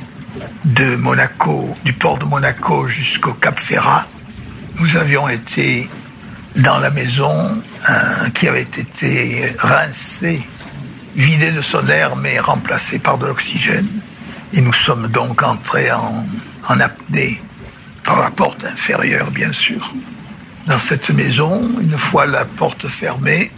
de 0.64 0.96
Monaco, 0.96 1.76
du 1.84 1.92
port 1.92 2.18
de 2.18 2.24
Monaco 2.24 2.88
jusqu'au 2.88 3.32
Cap 3.34 3.58
Ferrat, 3.58 4.06
nous 4.80 4.96
avions 4.96 5.28
été 5.28 5.88
dans 6.56 6.78
la 6.78 6.90
maison 6.90 7.62
qui 8.34 8.48
avait 8.48 8.62
été 8.62 9.54
rincée, 9.58 10.42
vidée 11.14 11.52
de 11.52 11.62
son 11.62 11.86
air, 11.88 12.16
mais 12.16 12.38
remplacée 12.38 12.98
par 12.98 13.18
de 13.18 13.26
l'oxygène. 13.26 13.88
Et 14.52 14.60
nous 14.60 14.72
sommes 14.72 15.08
donc 15.08 15.42
entrés 15.42 15.90
en, 15.92 16.26
en 16.68 16.80
apnée 16.80 17.42
par 18.04 18.20
la 18.20 18.30
porte 18.30 18.64
inférieure, 18.64 19.30
bien 19.30 19.52
sûr. 19.52 19.92
Dans 20.66 20.78
cette 20.78 21.10
maison, 21.10 21.70
une 21.80 21.98
fois 21.98 22.26
la 22.26 22.44
porte 22.44 22.88
fermée, 22.88 23.50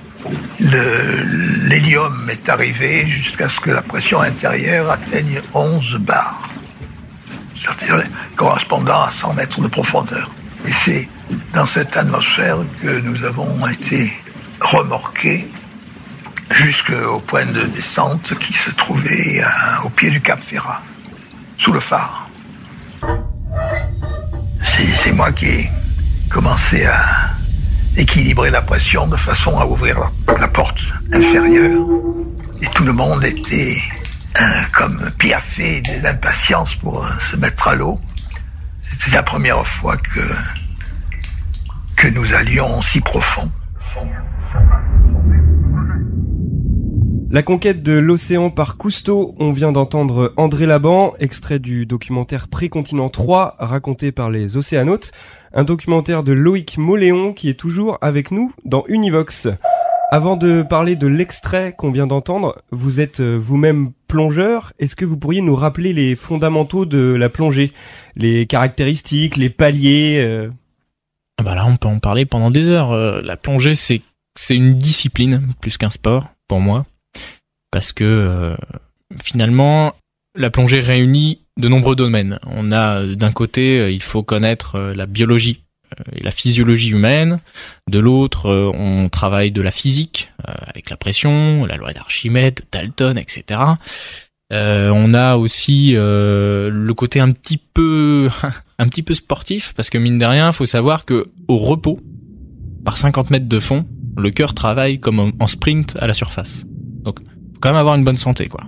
l'hélium 0.58 2.28
est 2.30 2.48
arrivé 2.48 3.06
jusqu'à 3.06 3.48
ce 3.48 3.60
que 3.60 3.70
la 3.70 3.82
pression 3.82 4.20
intérieure 4.20 4.90
atteigne 4.90 5.40
11 5.54 5.98
bars, 6.00 6.48
c'est-à-dire 7.56 8.06
correspondant 8.36 9.02
à 9.02 9.10
100 9.10 9.34
mètres 9.34 9.60
de 9.60 9.68
profondeur. 9.68 10.30
Et 10.66 10.72
c'est 10.84 11.08
dans 11.54 11.66
cette 11.66 11.96
atmosphère 11.96 12.58
que 12.82 13.00
nous 13.00 13.24
avons 13.24 13.66
été 13.68 14.12
remorqués 14.60 15.48
jusqu'au 16.50 17.20
point 17.20 17.44
de 17.46 17.62
descente 17.62 18.38
qui 18.38 18.52
se 18.52 18.70
trouvait 18.70 19.42
au 19.84 19.88
pied 19.90 20.10
du 20.10 20.20
Cap 20.20 20.40
Ferrat, 20.42 20.82
sous 21.58 21.72
le 21.72 21.80
phare. 21.80 22.28
C'est 25.02 25.12
moi 25.12 25.32
qui 25.32 25.46
ai 25.46 25.70
commencé 26.30 26.84
à 26.86 27.00
équilibrer 27.96 28.50
la 28.50 28.60
pression 28.60 29.06
de 29.06 29.16
façon 29.16 29.58
à 29.58 29.66
ouvrir 29.66 29.98
la, 30.38 30.48
porte 30.48 30.80
inférieure. 31.12 31.86
Et 32.60 32.66
tout 32.74 32.84
le 32.84 32.92
monde 32.92 33.24
était 33.24 33.76
euh, 33.76 33.95
comme 34.72 35.10
piaffé 35.18 35.82
d'impatience 36.02 36.74
pour 36.76 37.04
euh, 37.04 37.08
se 37.30 37.36
mettre 37.36 37.68
à 37.68 37.74
l'eau. 37.74 37.98
C'était 38.90 39.16
la 39.16 39.22
première 39.22 39.66
fois 39.66 39.96
que, 39.96 40.20
que 41.96 42.08
nous 42.08 42.34
allions 42.34 42.82
si 42.82 43.00
profond. 43.00 43.50
La 47.28 47.42
conquête 47.42 47.82
de 47.82 47.92
l'océan 47.92 48.50
par 48.50 48.76
Cousteau, 48.76 49.34
on 49.38 49.50
vient 49.50 49.72
d'entendre 49.72 50.32
André 50.36 50.64
Laban, 50.64 51.14
extrait 51.18 51.58
du 51.58 51.84
documentaire 51.84 52.46
Précontinent 52.46 53.08
3, 53.08 53.56
raconté 53.58 54.12
par 54.12 54.30
les 54.30 54.56
océanautes, 54.56 55.10
un 55.52 55.64
documentaire 55.64 56.22
de 56.22 56.32
Loïc 56.32 56.78
Moléon 56.78 57.32
qui 57.32 57.48
est 57.48 57.58
toujours 57.58 57.98
avec 58.00 58.30
nous 58.30 58.52
dans 58.64 58.84
Univox. 58.86 59.48
Avant 60.08 60.36
de 60.36 60.62
parler 60.62 60.94
de 60.94 61.08
l'extrait 61.08 61.74
qu'on 61.76 61.90
vient 61.90 62.06
d'entendre, 62.06 62.62
vous 62.70 63.00
êtes 63.00 63.18
euh, 63.18 63.34
vous-même 63.34 63.90
plongeur, 64.06 64.72
est-ce 64.78 64.94
que 64.94 65.04
vous 65.04 65.16
pourriez 65.16 65.40
nous 65.40 65.56
rappeler 65.56 65.92
les 65.92 66.14
fondamentaux 66.14 66.86
de 66.86 67.16
la 67.16 67.28
plongée, 67.28 67.72
les 68.14 68.46
caractéristiques, 68.46 69.36
les 69.36 69.50
paliers 69.50 70.20
euh? 70.20 70.48
Ah 71.38 71.42
bah 71.42 71.56
là, 71.56 71.66
on 71.66 71.76
peut 71.76 71.88
en 71.88 71.98
parler 71.98 72.24
pendant 72.24 72.52
des 72.52 72.68
heures. 72.68 72.92
Euh, 72.92 73.20
la 73.20 73.36
plongée, 73.36 73.74
c'est 73.74 74.00
une 74.50 74.78
discipline 74.78 75.48
plus 75.60 75.76
qu'un 75.76 75.90
sport 75.90 76.28
pour 76.46 76.60
moi. 76.60 76.86
Parce 77.72 77.92
que 77.92 78.54
finalement 79.20 79.92
la 80.36 80.50
plongée 80.50 80.80
réunit 80.80 81.42
de 81.58 81.68
nombreux 81.68 81.96
domaines. 81.96 82.38
On 82.46 82.70
a 82.70 83.04
d'un 83.04 83.32
côté, 83.32 83.92
il 83.92 84.02
faut 84.02 84.22
connaître 84.22 84.78
la 84.78 85.06
biologie 85.06 85.65
et 86.12 86.22
la 86.22 86.30
physiologie 86.30 86.90
humaine. 86.90 87.40
De 87.90 87.98
l'autre, 87.98 88.50
on 88.74 89.08
travaille 89.08 89.50
de 89.50 89.62
la 89.62 89.70
physique 89.70 90.30
avec 90.44 90.90
la 90.90 90.96
pression, 90.96 91.64
la 91.64 91.76
loi 91.76 91.92
d'Archimède, 91.92 92.60
Dalton, 92.72 93.18
etc. 93.18 93.60
on 94.50 95.14
a 95.14 95.36
aussi 95.36 95.92
le 95.94 96.92
côté 96.92 97.20
un 97.20 97.32
petit 97.32 97.58
peu 97.58 98.30
un 98.78 98.88
petit 98.88 99.02
peu 99.02 99.14
sportif 99.14 99.72
parce 99.74 99.90
que 99.90 99.98
mine 99.98 100.18
de 100.18 100.24
rien, 100.24 100.52
faut 100.52 100.66
savoir 100.66 101.04
que 101.04 101.26
au 101.48 101.58
repos, 101.58 102.00
par 102.84 102.98
50 102.98 103.30
mètres 103.30 103.48
de 103.48 103.60
fond, 103.60 103.86
le 104.16 104.30
cœur 104.30 104.54
travaille 104.54 105.00
comme 105.00 105.32
en 105.38 105.46
sprint 105.46 105.96
à 106.00 106.06
la 106.06 106.14
surface. 106.14 106.64
Donc 107.02 107.20
faut 107.20 107.60
quand 107.60 107.70
même 107.70 107.76
avoir 107.76 107.94
une 107.96 108.04
bonne 108.04 108.18
santé, 108.18 108.48
quoi. 108.48 108.64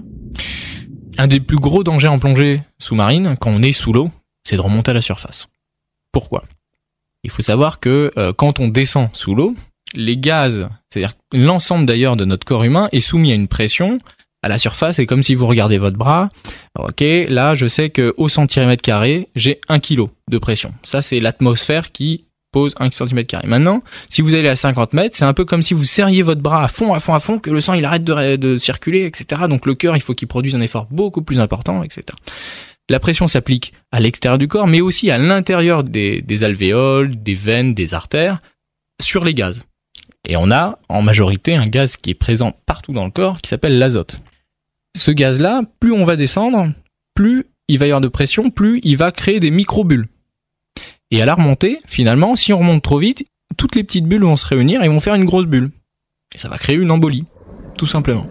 Un 1.19 1.27
des 1.27 1.41
plus 1.41 1.59
gros 1.59 1.83
dangers 1.83 2.09
en 2.09 2.19
plongée 2.19 2.63
sous-marine, 2.79 3.37
quand 3.41 3.51
on 3.51 3.63
est 3.63 3.73
sous 3.73 3.93
l'eau, 3.93 4.11
c'est 4.45 4.57
de 4.57 4.61
remonter 4.61 4.93
à 4.93 4.95
la 4.95 5.03
surface. 5.03 5.49
Pourquoi? 6.13 6.45
Il 7.25 7.31
faut 7.31 7.43
savoir 7.43 7.81
que 7.81 8.13
euh, 8.17 8.33
quand 8.33 8.61
on 8.61 8.69
descend 8.69 9.09
sous 9.13 9.35
l'eau, 9.35 9.55
les 9.95 10.17
gaz, 10.17 10.69
c'est-à-dire 10.91 11.15
l'ensemble 11.33 11.87
d'ailleurs 11.87 12.17
de 12.17 12.25
notre 12.25 12.47
corps 12.47 12.65
humain, 12.65 12.89
est 12.93 13.01
soumis 13.01 13.33
à 13.33 13.35
une 13.35 13.49
pression. 13.49 13.99
À 14.43 14.49
la 14.49 14.59
surface, 14.59 14.97
c'est 14.97 15.07
comme 15.07 15.25
si 15.25 15.35
vous 15.35 15.47
regardez 15.47 15.79
votre 15.79 15.97
bras. 15.97 16.29
Ok, 16.79 17.01
là, 17.01 17.55
je 17.55 17.67
sais 17.67 17.91
que 17.91 18.15
au 18.17 18.29
centimètre 18.29 18.83
carré, 18.83 19.29
j'ai 19.35 19.61
un 19.69 19.81
kilo 19.81 20.11
de 20.31 20.39
pression. 20.39 20.73
Ça, 20.85 21.03
c'est 21.03 21.19
l'atmosphère 21.19 21.91
qui 21.91 22.25
pose 22.53 22.75
1 22.79 22.91
cm 22.91 23.27
carré. 23.27 23.47
Maintenant, 23.49 23.83
si 24.09 24.23
vous 24.23 24.35
allez 24.35 24.49
à 24.49 24.57
50 24.57 24.93
mètres, 24.93 25.17
c'est 25.17 25.25
un 25.25 25.35
peu 25.35 25.45
comme 25.45 25.61
si 25.61 25.75
vous 25.75 25.85
serriez 25.85 26.23
votre 26.23 26.41
bras 26.41 26.65
à 26.65 26.69
fond, 26.69 26.95
à 26.95 27.01
fond, 27.01 27.15
à 27.15 27.21
fond, 27.21 27.39
que 27.39 27.51
le 27.51 27.61
sang 27.61 27.75
il 27.75 27.85
arrête 27.85 28.05
de 28.05 28.57
circuler, 28.59 29.05
etc. 29.05 29.43
Donc 29.49 29.67
le 29.67 29.75
cœur, 29.75 29.97
il 29.97 30.01
faut 30.01 30.15
qu'il 30.15 30.29
produise 30.29 30.55
un 30.55 30.61
effort 30.61 30.87
beaucoup 30.91 31.23
plus 31.23 31.41
important, 31.41 31.83
etc. 31.83 32.05
La 32.91 33.01
pression 33.01 33.29
s'applique 33.29 33.75
à 33.93 34.01
l'extérieur 34.01 34.39
du 34.39 34.49
corps, 34.49 34.67
mais 34.67 34.81
aussi 34.81 35.11
à 35.11 35.19
l'intérieur 35.19 35.85
des, 35.85 36.45
alvéoles, 36.45 37.23
des 37.23 37.35
veines, 37.35 37.75
des 37.75 37.93
artères, 37.93 38.41
sur 39.01 39.25
les 39.25 39.35
gaz. 39.35 39.65
Et 40.27 40.37
on 40.37 40.51
a 40.51 40.79
en 40.89 41.03
majorité 41.03 41.55
un 41.55 41.67
gaz 41.67 41.97
qui 41.97 42.11
est 42.11 42.15
présent 42.15 42.53
partout 42.67 42.93
dans 42.93 43.05
le 43.05 43.11
corps, 43.11 43.41
qui 43.41 43.49
s'appelle 43.49 43.79
l'azote. 43.79 44.21
Ce 44.97 45.11
gaz-là, 45.11 45.63
plus 45.81 45.93
on 45.93 46.05
va 46.05 46.17
descendre, 46.17 46.73
plus 47.15 47.47
il 47.69 47.79
va 47.79 47.87
y 47.87 47.91
avoir 47.91 48.01
de 48.01 48.09
pression, 48.09 48.51
plus 48.51 48.81
il 48.83 48.97
va 48.97 49.13
créer 49.13 49.39
des 49.39 49.51
microbules. 49.51 50.09
Et 51.11 51.23
à 51.23 51.27
la 51.27 51.35
remontée, 51.35 51.79
finalement, 51.87 52.37
si 52.37 52.53
on 52.53 52.59
remonte 52.59 52.83
trop 52.83 52.99
vite, 52.99 53.27
toutes 53.57 53.77
les 53.77 53.85
petites 53.85 54.07
bulles 54.07 54.25
vont 54.25 54.37
se 54.37 54.47
réunir 54.47 54.83
et 54.83 54.89
vont 54.89 55.01
faire 55.01 55.15
une 55.15 55.25
grosse 55.25 55.47
bulle. 55.47 55.71
Et 56.35 56.39
ça 56.39 56.49
va 56.49 56.59
créer 56.59 56.77
une 56.77 56.91
embolie, 56.91 57.25
tout 57.77 57.87
simplement. 57.87 58.27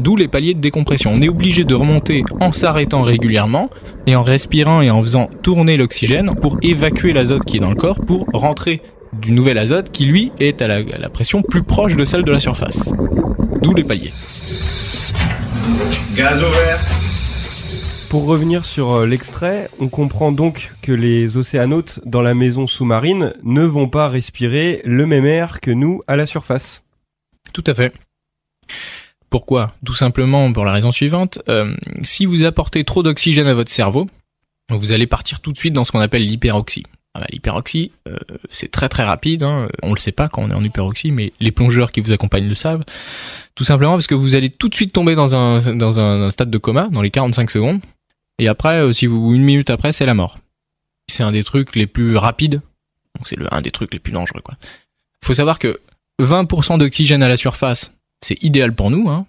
D'où 0.00 0.16
les 0.16 0.28
paliers 0.28 0.54
de 0.54 0.60
décompression. 0.60 1.12
On 1.12 1.20
est 1.20 1.28
obligé 1.28 1.64
de 1.64 1.74
remonter 1.74 2.24
en 2.40 2.52
s'arrêtant 2.52 3.02
régulièrement 3.02 3.70
et 4.06 4.14
en 4.14 4.22
respirant 4.22 4.80
et 4.80 4.90
en 4.90 5.02
faisant 5.02 5.28
tourner 5.42 5.76
l'oxygène 5.76 6.34
pour 6.40 6.56
évacuer 6.62 7.12
l'azote 7.12 7.44
qui 7.44 7.56
est 7.56 7.60
dans 7.60 7.70
le 7.70 7.76
corps 7.76 8.00
pour 8.00 8.26
rentrer 8.32 8.82
du 9.12 9.32
nouvel 9.32 9.58
azote 9.58 9.90
qui 9.90 10.04
lui 10.04 10.32
est 10.38 10.62
à 10.62 10.68
la, 10.68 10.76
à 10.76 10.98
la 10.98 11.08
pression 11.08 11.42
plus 11.42 11.62
proche 11.62 11.96
de 11.96 12.04
celle 12.04 12.22
de 12.22 12.30
la 12.30 12.40
surface. 12.40 12.92
D'où 13.62 13.74
les 13.74 13.84
paliers. 13.84 14.12
Gaz 16.14 16.42
ouvert. 16.42 16.78
Pour 18.08 18.24
revenir 18.24 18.64
sur 18.64 18.92
euh, 18.92 19.06
l'extrait, 19.06 19.68
on 19.80 19.88
comprend 19.88 20.32
donc 20.32 20.72
que 20.80 20.92
les 20.92 21.36
océanautes 21.36 22.00
dans 22.06 22.22
la 22.22 22.32
maison 22.32 22.66
sous-marine 22.66 23.34
ne 23.42 23.62
vont 23.62 23.88
pas 23.88 24.08
respirer 24.08 24.80
le 24.84 25.04
même 25.04 25.26
air 25.26 25.60
que 25.60 25.70
nous 25.70 26.00
à 26.06 26.16
la 26.16 26.24
surface. 26.24 26.82
Tout 27.52 27.64
à 27.66 27.74
fait. 27.74 27.92
Pourquoi? 29.30 29.74
Tout 29.84 29.94
simplement 29.94 30.52
pour 30.52 30.64
la 30.64 30.72
raison 30.72 30.90
suivante. 30.90 31.40
Euh, 31.48 31.74
si 32.02 32.26
vous 32.26 32.44
apportez 32.44 32.84
trop 32.84 33.02
d'oxygène 33.02 33.46
à 33.46 33.54
votre 33.54 33.70
cerveau, 33.70 34.06
vous 34.70 34.92
allez 34.92 35.06
partir 35.06 35.40
tout 35.40 35.52
de 35.52 35.58
suite 35.58 35.72
dans 35.72 35.84
ce 35.84 35.92
qu'on 35.92 36.00
appelle 36.00 36.26
l'hyperoxie. 36.26 36.84
Ah 37.14 37.20
bah, 37.20 37.26
l'hyperoxie, 37.30 37.92
euh, 38.06 38.16
c'est 38.50 38.70
très 38.70 38.88
très 38.88 39.04
rapide. 39.04 39.42
Hein. 39.42 39.68
On 39.82 39.92
le 39.92 39.98
sait 39.98 40.12
pas 40.12 40.28
quand 40.28 40.42
on 40.42 40.50
est 40.50 40.54
en 40.54 40.62
hyperoxie, 40.62 41.10
mais 41.10 41.32
les 41.40 41.50
plongeurs 41.50 41.90
qui 41.92 42.00
vous 42.00 42.12
accompagnent 42.12 42.48
le 42.48 42.54
savent. 42.54 42.84
Tout 43.54 43.64
simplement 43.64 43.92
parce 43.92 44.06
que 44.06 44.14
vous 44.14 44.34
allez 44.34 44.50
tout 44.50 44.68
de 44.68 44.74
suite 44.74 44.92
tomber 44.92 45.14
dans 45.14 45.34
un, 45.34 45.74
dans 45.74 45.98
un 45.98 46.30
stade 46.30 46.50
de 46.50 46.58
coma 46.58 46.88
dans 46.90 47.02
les 47.02 47.10
45 47.10 47.50
secondes. 47.50 47.80
Et 48.38 48.48
après, 48.48 48.78
euh, 48.78 48.92
si 48.92 49.06
vous 49.06 49.34
une 49.34 49.42
minute 49.42 49.70
après, 49.70 49.92
c'est 49.92 50.06
la 50.06 50.14
mort. 50.14 50.38
C'est 51.10 51.22
un 51.22 51.32
des 51.32 51.44
trucs 51.44 51.74
les 51.74 51.86
plus 51.86 52.16
rapides. 52.16 52.60
Donc 53.16 53.26
c'est 53.26 53.36
un 53.50 53.62
des 53.62 53.70
trucs 53.70 53.92
les 53.92 53.98
plus 53.98 54.12
dangereux 54.12 54.42
quoi. 54.42 54.54
Faut 55.24 55.34
savoir 55.34 55.58
que 55.58 55.80
20% 56.20 56.78
d'oxygène 56.78 57.22
à 57.22 57.28
la 57.28 57.36
surface, 57.36 57.97
c'est 58.20 58.42
idéal 58.42 58.74
pour 58.74 58.90
nous, 58.90 59.08
hein. 59.08 59.26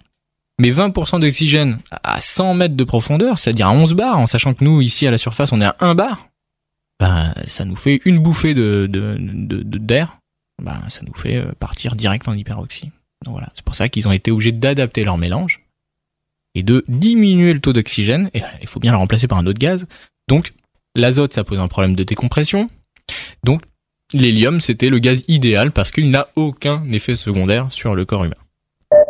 Mais 0.60 0.70
20% 0.70 1.20
d'oxygène 1.20 1.80
à 1.90 2.20
100 2.20 2.52
mètres 2.52 2.76
de 2.76 2.84
profondeur, 2.84 3.38
c'est-à-dire 3.38 3.68
à 3.68 3.72
11 3.72 3.94
bars, 3.94 4.18
en 4.18 4.26
sachant 4.26 4.52
que 4.52 4.62
nous, 4.62 4.82
ici, 4.82 5.06
à 5.06 5.10
la 5.10 5.16
surface, 5.16 5.52
on 5.52 5.60
est 5.62 5.64
à 5.64 5.74
1 5.80 5.94
bar, 5.94 6.28
ben, 7.00 7.32
ça 7.48 7.64
nous 7.64 7.76
fait 7.76 8.02
une 8.04 8.18
bouffée 8.18 8.52
de, 8.52 8.86
d'air, 8.90 10.18
ben, 10.62 10.82
ça 10.90 11.00
nous 11.06 11.14
fait 11.14 11.36
euh, 11.36 11.52
partir 11.58 11.96
direct 11.96 12.28
en 12.28 12.34
hyperoxie. 12.34 12.90
Donc 13.24 13.32
voilà. 13.32 13.48
C'est 13.54 13.64
pour 13.64 13.74
ça 13.74 13.88
qu'ils 13.88 14.06
ont 14.06 14.12
été 14.12 14.30
obligés 14.30 14.52
d'adapter 14.52 15.02
leur 15.02 15.16
mélange 15.16 15.60
et 16.54 16.62
de 16.62 16.84
diminuer 16.88 17.54
le 17.54 17.60
taux 17.60 17.72
d'oxygène, 17.72 18.28
et 18.34 18.42
il 18.60 18.68
faut 18.68 18.80
bien 18.80 18.92
le 18.92 18.98
remplacer 18.98 19.28
par 19.28 19.38
un 19.38 19.46
autre 19.46 19.58
gaz. 19.58 19.86
Donc 20.28 20.52
l'azote, 20.94 21.32
ça 21.32 21.42
pose 21.42 21.58
un 21.58 21.68
problème 21.68 21.96
de 21.96 22.04
décompression. 22.04 22.68
Donc 23.44 23.62
l'hélium, 24.12 24.60
c'était 24.60 24.90
le 24.90 24.98
gaz 24.98 25.24
idéal 25.26 25.72
parce 25.72 25.90
qu'il 25.90 26.10
n'a 26.10 26.28
aucun 26.36 26.84
effet 26.92 27.16
secondaire 27.16 27.72
sur 27.72 27.94
le 27.94 28.04
corps 28.04 28.24
humain. 28.24 28.36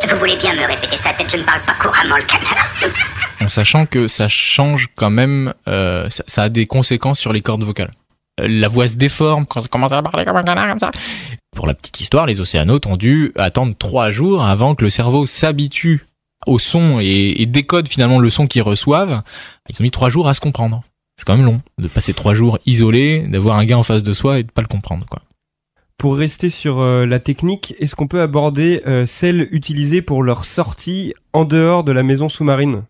Vous 0.09 0.17
voulez 0.17 0.35
bien 0.37 0.53
me 0.53 0.67
répéter 0.67 0.97
ça, 0.97 1.13
peut-être 1.13 1.31
je 1.31 1.37
ne 1.37 1.43
parle 1.43 1.61
pas 1.61 1.73
couramment 1.73 2.17
le 2.17 2.23
canard. 2.23 2.67
en 3.41 3.49
sachant 3.49 3.85
que 3.85 4.07
ça 4.07 4.27
change 4.27 4.87
quand 4.95 5.09
même, 5.09 5.53
euh, 5.67 6.07
ça, 6.09 6.43
a 6.43 6.49
des 6.49 6.65
conséquences 6.65 7.19
sur 7.19 7.33
les 7.33 7.41
cordes 7.41 7.63
vocales. 7.63 7.91
Euh, 8.39 8.47
la 8.47 8.67
voix 8.67 8.87
se 8.87 8.95
déforme 8.95 9.45
quand 9.45 9.61
ça 9.61 9.67
commence 9.67 9.91
à 9.91 10.01
parler 10.01 10.25
comme 10.25 10.37
un 10.37 10.43
canard 10.43 10.69
comme 10.69 10.79
ça. 10.79 10.91
Pour 11.55 11.67
la 11.67 11.73
petite 11.73 12.01
histoire, 12.01 12.25
les 12.25 12.39
océanautes 12.39 12.87
ont 12.87 12.97
dû 12.97 13.31
attendre 13.35 13.75
trois 13.77 14.11
jours 14.11 14.43
avant 14.43 14.75
que 14.75 14.83
le 14.83 14.89
cerveau 14.89 15.25
s'habitue 15.25 16.05
au 16.47 16.57
son 16.57 16.99
et, 16.99 17.41
et 17.41 17.45
décodent 17.45 17.87
finalement 17.87 18.19
le 18.19 18.29
son 18.29 18.47
qu'ils 18.47 18.63
reçoivent, 18.63 19.21
ils 19.69 19.75
ont 19.79 19.83
mis 19.83 19.91
trois 19.91 20.09
jours 20.09 20.27
à 20.27 20.33
se 20.33 20.39
comprendre. 20.39 20.81
C'est 21.15 21.25
quand 21.25 21.37
même 21.37 21.45
long 21.45 21.61
de 21.77 21.87
passer 21.87 22.13
trois 22.13 22.33
jours 22.33 22.57
isolé, 22.65 23.25
d'avoir 23.27 23.57
un 23.57 23.65
gars 23.65 23.77
en 23.77 23.83
face 23.83 24.01
de 24.01 24.13
soi 24.13 24.39
et 24.39 24.43
de 24.43 24.51
pas 24.51 24.63
le 24.63 24.67
comprendre, 24.67 25.05
quoi. 25.07 25.21
Pour 26.01 26.17
rester 26.17 26.49
sur 26.49 26.79
euh, 26.79 27.05
la 27.05 27.19
technique, 27.19 27.75
est-ce 27.77 27.95
qu'on 27.95 28.07
peut 28.07 28.21
aborder 28.21 28.81
euh, 28.87 29.05
celle 29.05 29.47
utilisée 29.51 30.01
pour 30.01 30.23
leur 30.23 30.45
sortie 30.45 31.13
en 31.31 31.45
dehors 31.45 31.83
de 31.83 31.91
la 31.91 32.01
maison 32.01 32.27
sous-marine? 32.27 32.85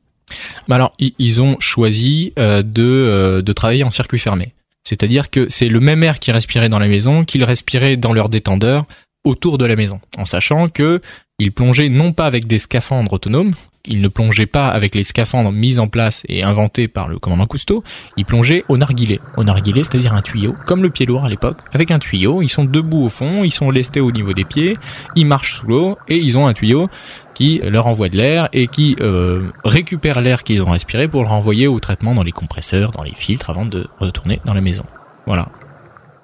Alors, 0.69 0.93
ils 0.97 1.41
ont 1.41 1.59
choisi 1.59 2.31
euh, 2.39 2.63
de, 2.63 3.41
de 3.41 3.51
travailler 3.51 3.83
en 3.83 3.91
circuit 3.91 4.17
fermé. 4.17 4.53
C'est-à-dire 4.85 5.29
que 5.29 5.49
c'est 5.49 5.67
le 5.67 5.81
même 5.81 6.03
air 6.03 6.19
qu'ils 6.19 6.33
respiraient 6.33 6.69
dans 6.69 6.79
la 6.79 6.87
maison 6.87 7.25
qu'ils 7.25 7.43
respiraient 7.43 7.97
dans 7.97 8.13
leur 8.13 8.29
détendeur 8.29 8.85
autour 9.25 9.57
de 9.57 9.65
la 9.65 9.75
maison, 9.75 9.99
en 10.17 10.23
sachant 10.23 10.69
que 10.69 11.01
ils 11.41 11.51
plongeaient 11.51 11.89
non 11.89 12.13
pas 12.13 12.27
avec 12.27 12.45
des 12.45 12.59
scaphandres 12.59 13.13
autonomes, 13.13 13.53
ils 13.85 13.99
ne 13.99 14.07
plongeaient 14.07 14.45
pas 14.45 14.67
avec 14.67 14.93
les 14.93 15.03
scaphandres 15.03 15.51
mis 15.51 15.79
en 15.79 15.87
place 15.87 16.21
et 16.29 16.43
inventés 16.43 16.87
par 16.87 17.07
le 17.07 17.17
commandant 17.17 17.47
Cousteau, 17.47 17.83
ils 18.15 18.25
plongeaient 18.25 18.63
au 18.69 18.77
narguilé. 18.77 19.19
Au 19.37 19.43
narguilé, 19.43 19.83
c'est-à-dire 19.83 20.13
un 20.13 20.21
tuyau, 20.21 20.55
comme 20.67 20.83
le 20.83 20.91
pied 20.91 21.07
lourd 21.07 21.25
à 21.25 21.29
l'époque, 21.29 21.57
avec 21.73 21.89
un 21.89 21.97
tuyau, 21.97 22.43
ils 22.43 22.49
sont 22.49 22.63
debout 22.63 23.05
au 23.05 23.09
fond, 23.09 23.43
ils 23.43 23.51
sont 23.51 23.71
lestés 23.71 24.01
au 24.01 24.11
niveau 24.11 24.33
des 24.33 24.45
pieds, 24.45 24.77
ils 25.15 25.25
marchent 25.25 25.55
sous 25.55 25.65
l'eau 25.65 25.97
et 26.07 26.17
ils 26.17 26.37
ont 26.37 26.45
un 26.45 26.53
tuyau 26.53 26.89
qui 27.33 27.59
leur 27.63 27.87
envoie 27.87 28.09
de 28.09 28.17
l'air 28.17 28.49
et 28.53 28.67
qui 28.67 28.95
euh, 29.01 29.49
récupère 29.63 30.21
l'air 30.21 30.43
qu'ils 30.43 30.61
ont 30.61 30.69
respiré 30.69 31.07
pour 31.07 31.23
le 31.23 31.29
renvoyer 31.29 31.67
au 31.67 31.79
traitement 31.79 32.13
dans 32.13 32.23
les 32.23 32.31
compresseurs, 32.31 32.91
dans 32.91 33.03
les 33.03 33.15
filtres 33.15 33.49
avant 33.49 33.65
de 33.65 33.87
retourner 33.97 34.41
dans 34.45 34.53
la 34.53 34.61
maison. 34.61 34.85
Voilà. 35.25 35.47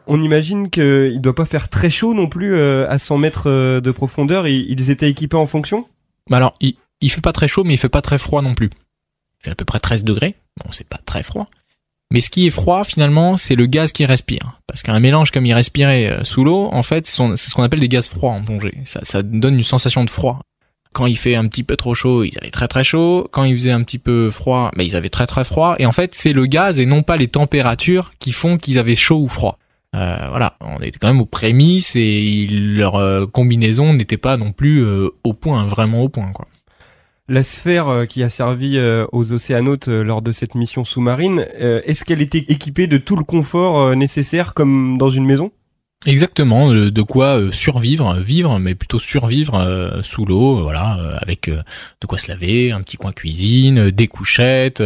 On 0.08 0.22
imagine 0.22 0.70
qu'il 0.70 1.20
doit 1.20 1.36
pas 1.36 1.46
faire 1.46 1.70
très 1.70 1.90
chaud 1.90 2.14
non 2.14 2.28
plus 2.28 2.56
euh, 2.56 2.90
à 2.90 2.98
100 2.98 3.18
mètres 3.18 3.50
euh, 3.50 3.82
de 3.82 3.92
profondeur. 3.92 4.48
Ils 4.48 4.90
étaient 4.90 5.10
équipés 5.10 5.38
en 5.38 5.46
fonction? 5.46 5.86
Bah 6.30 6.38
alors, 6.38 6.54
il, 6.62 6.76
il 7.02 7.12
fait 7.12 7.22
pas 7.22 7.34
très 7.34 7.48
chaud, 7.48 7.64
mais 7.64 7.74
il 7.74 7.78
fait 7.78 7.90
pas 7.90 8.02
très 8.02 8.18
froid 8.18 8.42
non 8.42 8.56
plus. 8.56 8.70
Il 9.40 9.44
fait 9.44 9.52
à 9.52 9.56
peu 9.56 9.66
près 9.66 9.80
13 9.80 10.04
degrés. 10.04 10.36
Bon, 10.64 10.72
c'est 10.72 10.88
pas 10.88 11.00
très 11.06 11.24
froid. 11.24 11.50
Mais 12.12 12.22
ce 12.22 12.30
qui 12.30 12.48
est 12.48 12.52
froid, 12.52 12.86
finalement, 12.86 13.36
c'est 13.36 13.56
le 13.56 13.66
gaz 13.66 13.92
qu'il 13.92 14.06
respire. 14.06 14.62
Parce 14.66 14.82
qu'un 14.82 15.00
mélange 15.00 15.32
comme 15.32 15.46
il 15.46 15.54
respirait 15.54 16.10
euh, 16.10 16.24
sous 16.24 16.44
l'eau, 16.44 16.70
en 16.72 16.84
fait, 16.84 17.06
c'est 17.06 17.36
ce 17.36 17.54
qu'on 17.54 17.64
appelle 17.64 17.82
des 17.82 17.90
gaz 17.90 18.08
froids 18.08 18.32
en 18.32 18.44
plongée. 18.44 18.78
Ça, 18.86 19.22
donne 19.24 19.56
une 19.56 19.64
sensation 19.64 20.06
de 20.06 20.10
froid. 20.10 20.40
Quand 20.94 21.06
il 21.06 21.18
fait 21.18 21.36
un 21.36 21.48
petit 21.48 21.64
peu 21.64 21.76
trop 21.76 21.94
chaud, 21.94 22.24
ils 22.24 22.38
avaient 22.38 22.50
très 22.50 22.70
très 22.70 22.84
chaud. 22.86 23.28
Quand 23.32 23.44
il 23.44 23.58
faisait 23.58 23.72
un 23.72 23.84
petit 23.84 24.00
peu 24.00 24.32
froid, 24.32 24.72
bah, 24.76 24.84
ils 24.84 24.96
avaient 24.96 25.10
très 25.10 25.28
très 25.28 25.44
froid. 25.44 25.76
Et 25.80 25.86
en 25.86 25.92
fait, 25.92 26.16
c'est 26.16 26.32
le 26.32 26.46
gaz 26.46 26.80
et 26.80 26.86
non 26.86 27.04
pas 27.04 27.18
les 27.18 27.28
températures 27.28 28.12
qui 28.20 28.32
font 28.32 28.58
qu'ils 28.58 28.80
avaient 28.80 28.96
chaud 28.96 29.18
ou 29.18 29.28
froid. 29.28 29.60
Euh, 29.98 30.28
voilà, 30.30 30.58
on 30.62 30.78
était 30.82 31.00
quand 31.00 31.08
même 31.08 31.22
aux 31.22 31.26
prémices 31.26 31.96
et 31.96 32.48
leur 32.50 32.96
euh, 32.96 33.26
combinaison 33.26 33.94
n'était 33.94 34.18
pas 34.18 34.38
non 34.38 34.52
plus 34.52 34.84
euh, 34.84 35.10
au 35.24 35.34
point, 35.34 35.66
vraiment 35.66 36.04
au 36.04 36.10
point, 36.10 36.32
quoi. 36.34 36.46
La 37.30 37.44
sphère 37.44 38.06
qui 38.08 38.24
a 38.24 38.30
servi 38.30 38.80
aux 39.12 39.34
océanautes 39.34 39.90
lors 39.90 40.22
de 40.22 40.32
cette 40.32 40.56
mission 40.56 40.86
sous-marine, 40.86 41.46
est-ce 41.60 42.06
qu'elle 42.06 42.22
était 42.22 42.46
équipée 42.48 42.88
de 42.88 42.98
tout 42.98 43.18
le 43.18 43.26
confort 43.26 43.94
nécessaire 43.98 44.54
comme 44.54 44.98
dans 44.98 45.10
une 45.10 45.26
maison? 45.26 45.52
Exactement, 46.06 46.72
euh, 46.72 46.92
de 46.92 47.02
quoi 47.02 47.40
euh, 47.40 47.52
survivre, 47.52 48.14
vivre, 48.20 48.60
mais 48.60 48.76
plutôt 48.76 49.00
survivre 49.00 49.56
euh, 49.56 50.04
sous 50.04 50.26
l'eau, 50.26 50.62
voilà, 50.62 51.18
avec 51.22 51.50
de 51.50 52.08
quoi 52.08 52.20
se 52.20 52.28
laver, 52.28 52.72
un 52.72 52.82
petit 52.82 52.98
coin 52.98 53.12
cuisine, 53.12 53.90
des 53.90 54.08
couchettes, 54.08 54.84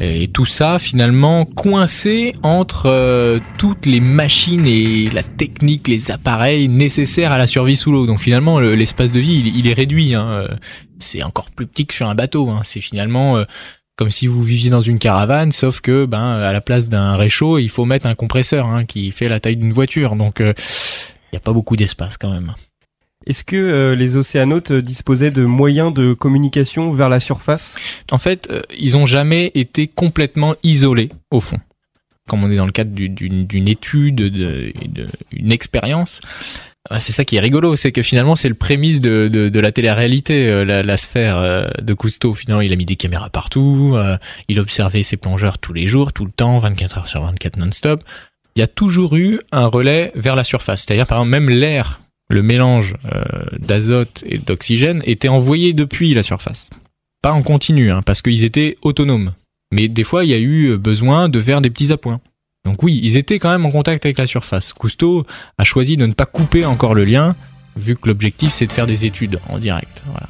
et 0.00 0.26
tout 0.28 0.46
ça 0.46 0.80
finalement 0.80 1.44
coincé 1.44 2.34
entre 2.42 3.38
toutes 3.58 3.86
les 3.86 4.00
machines 4.00 4.66
et 4.66 5.08
la 5.10 5.22
technique, 5.22 5.86
les 5.86 6.10
appareils 6.10 6.68
nécessaires 6.68 7.30
à 7.30 7.38
la 7.38 7.46
survie 7.46 7.76
sous 7.76 7.92
l'eau. 7.92 8.06
Donc 8.06 8.18
finalement, 8.18 8.58
le- 8.58 8.74
l'espace 8.74 9.12
de 9.12 9.20
vie, 9.20 9.52
il, 9.54 9.68
est 9.68 9.72
réduit. 9.72 10.14
Hein, 10.14 10.48
c'est 10.98 11.22
encore 11.22 11.50
plus 11.50 11.66
petit 11.68 11.86
que 11.86 11.94
sur 11.94 12.08
un 12.08 12.14
bateau. 12.16 12.50
Hein, 12.50 12.62
c'est 12.64 12.80
finalement 12.80 13.42
comme 14.00 14.10
si 14.10 14.26
vous 14.26 14.40
viviez 14.42 14.70
dans 14.70 14.80
une 14.80 14.98
caravane, 14.98 15.52
sauf 15.52 15.82
que 15.82 16.06
ben 16.06 16.22
à 16.22 16.52
la 16.54 16.62
place 16.62 16.88
d'un 16.88 17.16
réchaud, 17.16 17.58
il 17.58 17.68
faut 17.68 17.84
mettre 17.84 18.06
un 18.06 18.14
compresseur 18.14 18.64
hein, 18.66 18.86
qui 18.86 19.10
fait 19.10 19.28
la 19.28 19.40
taille 19.40 19.56
d'une 19.56 19.74
voiture. 19.74 20.16
Donc 20.16 20.40
il 20.40 20.54
n'y 21.34 21.36
a 21.36 21.40
pas 21.40 21.52
beaucoup 21.52 21.76
d'espace 21.76 22.16
quand 22.16 22.30
même. 22.30 22.54
Est-ce 23.26 23.44
que 23.44 23.56
euh, 23.56 23.94
les 23.94 24.16
océanautes 24.16 24.70
euh, 24.70 24.80
disposaient 24.80 25.30
de 25.30 25.44
moyens 25.44 25.92
de 25.92 26.14
communication 26.14 26.92
vers 26.92 27.10
la 27.10 27.20
surface? 27.20 27.76
En 28.10 28.16
fait, 28.16 28.48
euh, 28.50 28.62
ils 28.78 28.96
ont 28.96 29.04
jamais 29.04 29.50
été 29.54 29.86
complètement 29.86 30.54
isolés 30.62 31.10
au 31.30 31.40
fond. 31.40 31.58
Comme 32.26 32.42
on 32.42 32.50
est 32.50 32.56
dans 32.56 32.64
le 32.64 32.72
cadre 32.72 32.92
du- 32.92 33.10
d'une 33.10 33.68
étude, 33.68 34.14
de- 34.14 34.28
de- 34.30 35.08
d'une 35.30 35.52
expérience, 35.52 36.22
ah, 36.88 37.00
c'est 37.00 37.12
ça 37.12 37.26
qui 37.26 37.36
est 37.36 37.40
rigolo, 37.40 37.76
c'est 37.76 37.92
que 37.92 38.00
finalement 38.00 38.36
c'est 38.36 38.48
le 38.48 38.54
prémisse 38.54 39.02
de, 39.02 39.28
de, 39.28 39.60
la 39.60 39.70
télé-réalité, 39.70 40.48
euh, 40.48 40.64
la, 40.64 40.96
sphère 40.96 41.36
euh, 41.36 41.68
de 41.82 41.92
Cousteau. 41.92 42.32
Finalement, 42.32 42.62
il 42.62 42.72
a 42.72 42.76
mis 42.76 42.86
des 42.86 42.96
caméras 42.96 43.28
partout, 43.28 43.92
euh, 43.96 44.16
il 44.48 44.58
observait 44.58 45.02
ses 45.02 45.18
plongeurs 45.18 45.58
tous 45.58 45.74
les 45.74 45.86
jours, 45.86 46.14
tout 46.14 46.24
le 46.24 46.32
temps, 46.32 46.58
24 46.58 46.98
heures 46.98 47.06
sur 47.06 47.22
24 47.22 47.58
non-stop. 47.58 48.02
Il 48.56 48.60
y 48.60 48.62
a 48.62 48.66
toujours 48.66 49.16
eu 49.16 49.40
un 49.52 49.66
relais 49.66 50.10
vers 50.14 50.36
la 50.36 50.44
surface. 50.44 50.84
C'est-à-dire, 50.86 51.06
par 51.06 51.18
exemple, 51.18 51.30
même 51.30 51.50
l'air, 51.50 52.00
le 52.30 52.42
mélange 52.42 52.94
d'azote 53.58 54.24
et 54.26 54.38
d'oxygène 54.38 55.02
était 55.04 55.28
envoyé 55.28 55.72
depuis 55.72 56.14
la 56.14 56.22
surface. 56.22 56.68
Pas 57.22 57.32
en 57.32 57.42
continu, 57.42 57.92
hein, 57.92 58.02
parce 58.02 58.22
qu'ils 58.22 58.44
étaient 58.44 58.76
autonomes. 58.82 59.32
Mais 59.72 59.86
des 59.86 60.02
fois, 60.02 60.24
il 60.24 60.30
y 60.30 60.34
a 60.34 60.38
eu 60.38 60.76
besoin 60.76 61.28
de 61.28 61.40
faire 61.40 61.60
des 61.60 61.70
petits 61.70 61.92
appoints. 61.92 62.20
Donc 62.64 62.82
oui, 62.82 63.00
ils 63.02 63.16
étaient 63.16 63.38
quand 63.38 63.50
même 63.50 63.64
en 63.66 63.70
contact 63.70 64.04
avec 64.04 64.18
la 64.18 64.26
surface. 64.26 64.72
Cousteau 64.72 65.26
a 65.58 65.64
choisi 65.64 65.96
de 65.96 66.06
ne 66.06 66.12
pas 66.12 66.26
couper 66.26 66.64
encore 66.64 66.94
le 66.94 67.04
lien, 67.04 67.34
vu 67.76 67.96
que 67.96 68.08
l'objectif 68.08 68.52
c'est 68.52 68.66
de 68.66 68.72
faire 68.72 68.86
des 68.86 69.04
études 69.04 69.40
en 69.48 69.58
direct. 69.58 70.02
Voilà. 70.06 70.28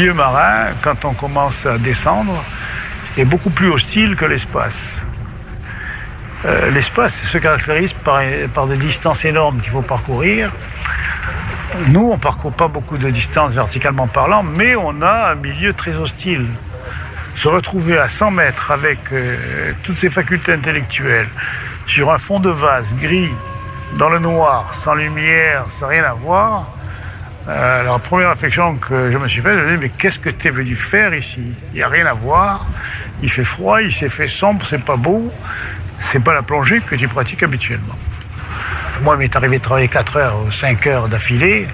Milieu 0.00 0.14
marin, 0.14 0.68
quand 0.80 1.04
on 1.04 1.12
commence 1.12 1.66
à 1.66 1.76
descendre, 1.76 2.42
est 3.18 3.26
beaucoup 3.26 3.50
plus 3.50 3.68
hostile 3.68 4.16
que 4.16 4.24
l'espace. 4.24 5.04
Euh, 6.46 6.70
l'espace 6.70 7.20
se 7.20 7.36
caractérise 7.36 7.92
par, 7.92 8.66
des 8.66 8.78
distances 8.78 9.26
énormes 9.26 9.60
qu'il 9.60 9.70
faut 9.70 9.82
parcourir. 9.82 10.50
Nous, 11.88 12.00
on 12.00 12.14
ne 12.14 12.18
parcourt 12.18 12.54
pas 12.54 12.68
beaucoup 12.68 12.96
de 12.96 13.10
distances 13.10 13.52
verticalement 13.52 14.06
parlant, 14.06 14.42
mais 14.42 14.74
on 14.74 15.02
a 15.02 15.32
un 15.32 15.34
milieu 15.34 15.74
très 15.74 15.94
hostile. 15.94 16.46
Se 17.34 17.48
retrouver 17.48 17.98
à 17.98 18.08
100 18.08 18.30
mètres 18.30 18.70
avec 18.70 19.00
euh, 19.12 19.72
toutes 19.82 19.98
ses 19.98 20.08
facultés 20.08 20.54
intellectuelles, 20.54 21.28
sur 21.84 22.10
un 22.10 22.16
fond 22.16 22.40
de 22.40 22.48
vase 22.48 22.96
gris, 22.96 23.34
dans 23.98 24.08
le 24.08 24.18
noir, 24.18 24.72
sans 24.72 24.94
lumière, 24.94 25.66
sans 25.68 25.88
rien 25.88 26.04
à 26.04 26.14
voir, 26.14 26.68
euh, 27.48 27.82
la 27.82 27.98
première 27.98 28.30
réflexion 28.30 28.74
que 28.76 29.10
je 29.10 29.18
me 29.18 29.26
suis 29.26 29.40
faite, 29.40 29.54
je 29.54 29.60
me 29.60 29.66
suis 29.66 29.76
dit, 29.76 29.82
mais 29.82 29.88
qu'est-ce 29.90 30.18
que 30.18 30.30
tu 30.30 30.48
es 30.48 30.50
venu 30.50 30.76
faire 30.76 31.14
ici? 31.14 31.40
Il 31.72 31.76
n'y 31.76 31.82
a 31.82 31.88
rien 31.88 32.06
à 32.06 32.12
voir, 32.12 32.66
il 33.22 33.30
fait 33.30 33.44
froid, 33.44 33.80
il 33.80 33.92
s'est 33.92 34.08
fait 34.08 34.28
sombre, 34.28 34.64
c'est 34.68 34.82
pas 34.82 34.96
beau, 34.96 35.32
c'est 36.00 36.22
pas 36.22 36.34
la 36.34 36.42
plongée 36.42 36.80
que 36.80 36.94
tu 36.94 37.08
pratiques 37.08 37.42
habituellement. 37.42 37.96
Moi, 39.02 39.14
il 39.16 39.20
m'est 39.20 39.36
arrivé 39.36 39.58
de 39.58 39.62
travailler 39.62 39.88
4 39.88 40.16
heures 40.16 40.36
ou 40.46 40.52
5 40.52 40.86
heures 40.86 41.08
d'affilée, 41.08 41.66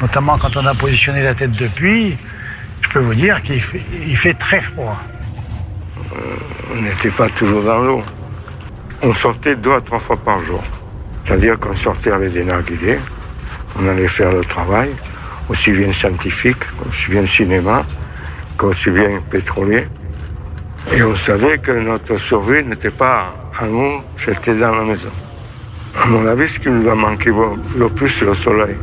notamment 0.00 0.38
quand 0.38 0.56
on 0.56 0.64
a 0.66 0.74
positionné 0.74 1.22
la 1.22 1.34
tête 1.34 1.52
depuis. 1.52 2.16
Je 2.80 2.88
peux 2.88 3.00
vous 3.00 3.14
dire 3.14 3.42
qu'il 3.42 3.60
fait, 3.60 4.34
très 4.34 4.60
froid. 4.60 4.98
On 6.72 6.80
n'était 6.80 7.10
pas 7.10 7.28
toujours 7.28 7.62
dans 7.62 7.78
l'eau. 7.78 8.02
On 9.02 9.12
sortait 9.12 9.56
deux 9.56 9.74
à 9.74 9.80
trois 9.80 9.98
fois 9.98 10.16
par 10.16 10.40
jour. 10.42 10.62
C'est-à-dire 11.24 11.58
qu'on 11.58 11.74
sortait 11.74 12.12
avec 12.12 12.32
des 12.32 12.44
narguilés, 12.44 12.98
on 13.78 13.88
allait 13.88 14.08
faire 14.08 14.32
le 14.32 14.44
travail, 14.44 14.90
aussi 15.48 15.72
bien 15.72 15.92
scientifique, 15.92 16.62
aussi 16.88 17.10
bien 17.10 17.26
cinéma, 17.26 17.84
qu'aussi 18.56 18.90
bien 18.90 19.20
pétrolier. 19.30 19.86
Et 20.94 21.02
on 21.02 21.14
savait 21.14 21.58
que 21.58 21.72
notre 21.72 22.16
survie 22.16 22.64
n'était 22.64 22.90
pas 22.90 23.34
à 23.58 23.66
nous, 23.66 24.00
c'était 24.18 24.54
dans 24.54 24.72
la 24.72 24.84
maison. 24.84 25.10
À 26.00 26.06
mon 26.06 26.26
avis, 26.26 26.48
ce 26.48 26.58
qui 26.58 26.70
nous 26.70 26.88
a 26.88 26.94
manqué 26.94 27.30
le 27.76 27.88
plus, 27.88 28.08
c'est 28.08 28.24
le 28.24 28.34
soleil. 28.34 28.76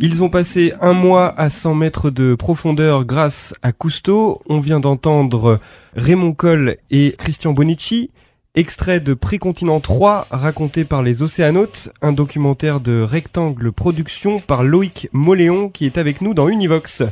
Ils 0.00 0.22
ont 0.22 0.28
passé 0.28 0.72
un 0.80 0.92
mois 0.92 1.34
à 1.36 1.50
100 1.50 1.74
mètres 1.74 2.10
de 2.10 2.36
profondeur 2.36 3.04
grâce 3.04 3.52
à 3.62 3.72
Cousteau. 3.72 4.40
On 4.48 4.60
vient 4.60 4.78
d'entendre 4.78 5.58
Raymond 5.96 6.34
Coll 6.34 6.76
et 6.92 7.16
Christian 7.18 7.52
Bonici. 7.52 8.10
Extrait 8.54 8.98
de 9.00 9.14
Précontinent 9.14 9.78
3 9.78 10.26
raconté 10.30 10.84
par 10.84 11.02
les 11.02 11.22
Océanautes, 11.22 11.90
un 12.00 12.12
documentaire 12.12 12.80
de 12.80 13.02
Rectangle 13.02 13.70
Production 13.72 14.40
par 14.40 14.64
Loïc 14.64 15.08
Moléon 15.12 15.68
qui 15.68 15.84
est 15.84 15.98
avec 15.98 16.22
nous 16.22 16.34
dans 16.34 16.48
Univox. 16.48 17.02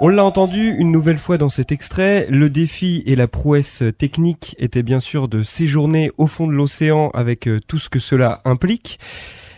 On 0.00 0.08
l'a 0.08 0.24
entendu 0.24 0.74
une 0.78 0.90
nouvelle 0.90 1.18
fois 1.18 1.38
dans 1.38 1.50
cet 1.50 1.72
extrait, 1.72 2.26
le 2.30 2.50
défi 2.50 3.02
et 3.06 3.16
la 3.16 3.28
prouesse 3.28 3.82
technique 3.96 4.56
étaient 4.58 4.82
bien 4.82 5.00
sûr 5.00 5.28
de 5.28 5.42
séjourner 5.42 6.10
au 6.18 6.26
fond 6.26 6.46
de 6.46 6.52
l'océan 6.52 7.10
avec 7.14 7.46
euh, 7.48 7.60
tout 7.66 7.78
ce 7.78 7.88
que 7.88 7.98
cela 7.98 8.40
implique. 8.44 8.98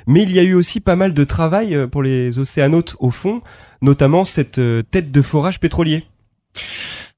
Mais 0.07 0.23
il 0.23 0.33
y 0.33 0.39
a 0.39 0.43
eu 0.43 0.55
aussi 0.55 0.81
pas 0.81 0.95
mal 0.95 1.15
de 1.15 1.25
travail 1.25 1.75
euh, 1.75 1.87
pour 1.87 2.03
les 2.03 2.39
océanautes 2.39 2.97
au 2.99 3.11
fond, 3.11 3.41
notamment 3.83 4.25
cette 4.25 4.59
euh, 4.59 4.83
tête 4.83 5.11
de 5.11 5.23
forage 5.23 5.59
pétrolier. 5.59 6.05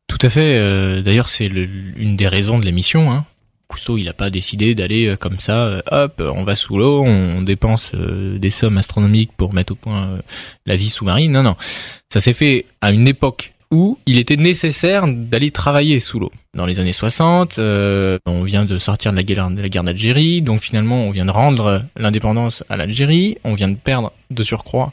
Tout 0.07 0.19
à 0.23 0.31
fait. 0.31 1.03
D'ailleurs, 1.03 1.29
c'est 1.29 1.47
une 1.47 2.17
des 2.17 2.27
raisons 2.27 2.59
de 2.59 2.65
l'émission. 2.65 3.13
Hein. 3.13 3.27
Cousteau, 3.71 3.97
il 3.97 4.05
n'a 4.05 4.13
pas 4.13 4.31
décidé 4.31 4.75
d'aller 4.75 5.15
comme 5.19 5.39
ça, 5.39 5.81
hop, 5.91 6.23
on 6.35 6.45
va 6.45 6.57
sous 6.57 6.77
l'eau, 6.77 7.05
on 7.05 7.41
dépense 7.41 7.93
des 7.95 8.51
sommes 8.51 8.79
astronomiques 8.79 9.31
pour 9.37 9.55
mettre 9.55 9.75
au 9.75 9.77
point 9.77 10.19
la 10.67 10.77
vie 10.77 10.91
sous-marine. 10.91 11.31
Non, 11.31 11.43
non. 11.43 11.57
Ça 12.13 12.21
s'est 12.21 12.33
fait 12.33 12.67
à 12.81 12.91
une 12.91 13.07
époque 13.07 13.55
où 13.73 13.99
il 14.07 14.19
était 14.19 14.37
nécessaire 14.37 15.05
d'aller 15.07 15.51
travailler 15.51 16.01
sous 16.01 16.19
l'eau. 16.19 16.33
Dans 16.55 16.67
les 16.67 16.81
années 16.81 16.93
60, 16.93 17.59
euh, 17.59 18.19
on 18.27 18.43
vient 18.43 18.65
de 18.65 18.79
sortir 18.79 19.13
de 19.13 19.17
la 19.17 19.23
guerre, 19.23 19.49
guerre 19.51 19.85
d'Algérie, 19.85 20.43
donc 20.43 20.61
finalement 20.61 21.05
on 21.05 21.11
vient 21.11 21.25
de 21.25 21.31
rendre 21.31 21.85
l'indépendance 21.97 22.65
à 22.69 22.77
l'Algérie, 22.77 23.39
on 23.45 23.55
vient 23.55 23.69
de 23.69 23.77
perdre 23.77 24.13
de 24.31 24.43
surcroît 24.43 24.91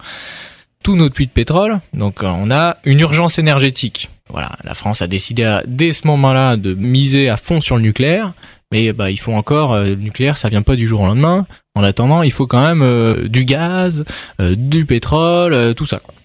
tout 0.83 0.95
notre 0.95 1.15
puits 1.15 1.25
de 1.25 1.31
pétrole, 1.31 1.79
donc 1.93 2.23
euh, 2.23 2.27
on 2.27 2.51
a 2.51 2.77
une 2.85 2.99
urgence 2.99 3.39
énergétique. 3.39 4.09
Voilà, 4.29 4.51
la 4.63 4.75
France 4.75 5.01
a 5.01 5.07
décidé 5.07 5.59
dès 5.65 5.93
ce 5.93 6.05
moment-là 6.05 6.55
de 6.55 6.73
miser 6.75 7.29
à 7.29 7.37
fond 7.37 7.61
sur 7.61 7.77
le 7.77 7.81
nucléaire, 7.81 8.33
mais 8.71 8.93
bah 8.93 9.12
il 9.12 9.17
faut 9.17 9.34
encore 9.34 9.73
euh, 9.73 9.89
le 9.89 9.95
nucléaire, 9.95 10.38
ça 10.38 10.49
vient 10.49 10.62
pas 10.62 10.75
du 10.75 10.88
jour 10.88 11.01
au 11.01 11.06
lendemain. 11.06 11.45
En 11.75 11.84
attendant, 11.84 12.23
il 12.23 12.32
faut 12.32 12.47
quand 12.47 12.62
même 12.62 13.27
du 13.27 13.45
gaz, 13.45 14.03
du 14.39 14.86
pétrole, 14.86 15.75
tout 15.75 15.86
ça. 15.86 15.99
Quoi. 15.99 16.15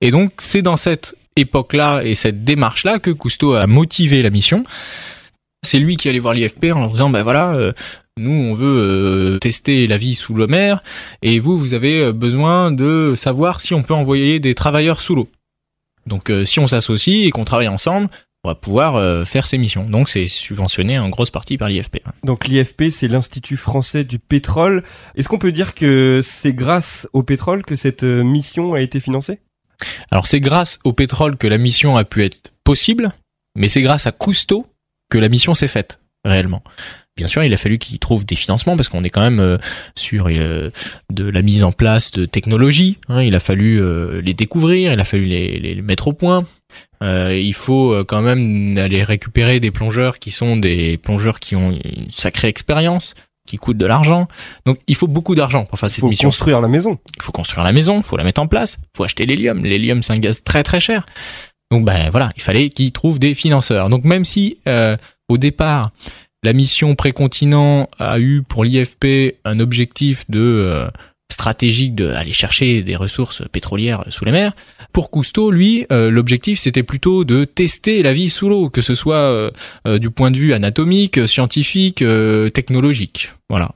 Et 0.00 0.10
donc 0.10 0.32
c'est 0.38 0.62
dans 0.62 0.76
cette 0.76 1.14
époque-là 1.36 2.02
et 2.02 2.14
cette 2.14 2.44
démarche-là 2.44 2.98
que 2.98 3.10
Cousteau 3.10 3.54
a 3.54 3.66
motivé 3.66 4.22
la 4.22 4.30
mission. 4.30 4.64
C'est 5.64 5.78
lui 5.78 5.96
qui 5.96 6.08
allait 6.08 6.18
voir 6.18 6.34
l'IFP 6.34 6.66
en 6.72 6.80
leur 6.80 6.90
disant, 6.90 7.08
ben 7.08 7.22
voilà, 7.22 7.54
euh, 7.54 7.72
nous 8.18 8.32
on 8.32 8.52
veut 8.52 9.34
euh, 9.34 9.38
tester 9.38 9.86
la 9.86 9.96
vie 9.96 10.16
sous 10.16 10.36
la 10.36 10.48
mer 10.48 10.82
et 11.22 11.38
vous, 11.38 11.56
vous 11.56 11.72
avez 11.72 12.00
euh, 12.00 12.12
besoin 12.12 12.72
de 12.72 13.14
savoir 13.16 13.60
si 13.60 13.72
on 13.74 13.82
peut 13.82 13.94
envoyer 13.94 14.40
des 14.40 14.54
travailleurs 14.54 15.00
sous 15.00 15.14
l'eau. 15.14 15.28
Donc 16.06 16.32
si 16.46 16.58
on 16.58 16.66
s'associe 16.66 17.28
et 17.28 17.30
qu'on 17.30 17.44
travaille 17.44 17.68
ensemble, 17.68 18.10
va 18.44 18.54
pouvoir 18.54 19.26
faire 19.26 19.46
ces 19.46 19.56
missions. 19.56 19.84
Donc 19.88 20.08
c'est 20.08 20.26
subventionné 20.26 20.98
en 20.98 21.08
grosse 21.08 21.30
partie 21.30 21.58
par 21.58 21.68
l'IFP. 21.68 21.98
Donc 22.24 22.48
l'IFP, 22.48 22.90
c'est 22.90 23.06
l'Institut 23.06 23.56
français 23.56 24.02
du 24.02 24.18
pétrole. 24.18 24.82
Est-ce 25.14 25.28
qu'on 25.28 25.38
peut 25.38 25.52
dire 25.52 25.74
que 25.74 26.20
c'est 26.22 26.52
grâce 26.52 27.08
au 27.12 27.22
pétrole 27.22 27.64
que 27.64 27.76
cette 27.76 28.02
mission 28.02 28.74
a 28.74 28.80
été 28.80 28.98
financée? 28.98 29.38
Alors 30.10 30.26
c'est 30.26 30.40
grâce 30.40 30.78
au 30.84 30.92
pétrole 30.92 31.36
que 31.36 31.46
la 31.46 31.58
mission 31.58 31.96
a 31.96 32.04
pu 32.04 32.24
être 32.24 32.52
possible, 32.64 33.12
mais 33.56 33.68
c'est 33.68 33.82
grâce 33.82 34.06
à 34.06 34.12
Cousteau 34.12 34.66
que 35.10 35.18
la 35.18 35.28
mission 35.28 35.54
s'est 35.54 35.68
faite 35.68 36.00
réellement. 36.24 36.62
Bien 37.16 37.28
sûr, 37.28 37.44
il 37.44 37.52
a 37.52 37.58
fallu 37.58 37.76
qu'il 37.76 37.98
trouve 37.98 38.24
des 38.24 38.36
financements 38.36 38.74
parce 38.74 38.88
qu'on 38.88 39.04
est 39.04 39.10
quand 39.10 39.20
même 39.20 39.40
euh, 39.40 39.58
sur 39.94 40.28
euh, 40.28 40.70
de 41.10 41.28
la 41.28 41.42
mise 41.42 41.62
en 41.62 41.72
place 41.72 42.10
de 42.10 42.24
technologies. 42.24 42.98
Hein. 43.08 43.22
il 43.22 43.34
a 43.34 43.40
fallu 43.40 43.82
euh, 43.82 44.22
les 44.22 44.32
découvrir, 44.32 44.92
il 44.92 45.00
a 45.00 45.04
fallu 45.04 45.26
les, 45.26 45.58
les 45.58 45.82
mettre 45.82 46.08
au 46.08 46.14
point. 46.14 46.46
Il 47.02 47.54
faut 47.54 48.04
quand 48.06 48.22
même 48.22 48.78
aller 48.78 49.02
récupérer 49.02 49.60
des 49.60 49.70
plongeurs 49.70 50.18
qui 50.18 50.30
sont 50.30 50.56
des 50.56 50.98
plongeurs 50.98 51.40
qui 51.40 51.56
ont 51.56 51.72
une 51.72 52.10
sacrée 52.10 52.48
expérience 52.48 53.14
qui 53.46 53.56
coûte 53.56 53.76
de 53.76 53.86
l'argent. 53.86 54.28
Donc 54.66 54.78
il 54.86 54.94
faut 54.94 55.08
beaucoup 55.08 55.34
d'argent 55.34 55.64
pour 55.64 55.78
faire 55.78 55.90
cette 55.90 56.04
mission. 56.04 56.28
Il 56.28 56.32
faut 56.32 56.38
construire 56.38 56.60
la 56.60 56.68
maison. 56.68 56.98
Il 57.16 57.22
faut 57.22 57.32
construire 57.32 57.64
la 57.64 57.72
maison, 57.72 57.98
il 57.98 58.02
faut 58.02 58.16
la 58.16 58.24
mettre 58.24 58.40
en 58.40 58.46
place, 58.46 58.78
il 58.80 58.96
faut 58.96 59.04
acheter 59.04 59.26
l'hélium. 59.26 59.64
L'hélium 59.64 60.02
c'est 60.02 60.12
un 60.12 60.18
gaz 60.18 60.42
très 60.42 60.62
très 60.62 60.80
cher. 60.80 61.06
Donc 61.70 61.84
ben 61.84 62.10
voilà, 62.10 62.30
il 62.36 62.42
fallait 62.42 62.68
qu'ils 62.68 62.92
trouvent 62.92 63.18
des 63.18 63.34
financeurs. 63.34 63.88
Donc 63.88 64.04
même 64.04 64.24
si 64.24 64.58
euh, 64.68 64.96
au 65.28 65.38
départ 65.38 65.90
la 66.44 66.52
mission 66.52 66.94
précontinent 66.96 67.88
a 67.98 68.18
eu 68.18 68.42
pour 68.42 68.64
l'IFP 68.64 69.36
un 69.44 69.60
objectif 69.60 70.28
de 70.28 70.40
euh, 70.40 70.88
stratégique 71.32 71.94
d'aller 71.94 72.32
chercher 72.32 72.82
des 72.82 72.96
ressources 72.96 73.42
pétrolières 73.50 74.04
sous 74.10 74.24
les 74.24 74.32
mers. 74.32 74.52
Pour 74.92 75.10
Cousteau, 75.10 75.50
lui, 75.50 75.86
euh, 75.90 76.10
l'objectif 76.10 76.60
c'était 76.60 76.82
plutôt 76.82 77.24
de 77.24 77.44
tester 77.44 78.02
la 78.02 78.12
vie 78.12 78.30
sous 78.30 78.48
l'eau, 78.48 78.68
que 78.68 78.82
ce 78.82 78.94
soit 78.94 79.14
euh, 79.16 79.50
euh, 79.86 79.98
du 79.98 80.10
point 80.10 80.30
de 80.30 80.36
vue 80.36 80.52
anatomique, 80.52 81.26
scientifique, 81.26 82.04
technologique. 82.52 83.32
Voilà. 83.48 83.72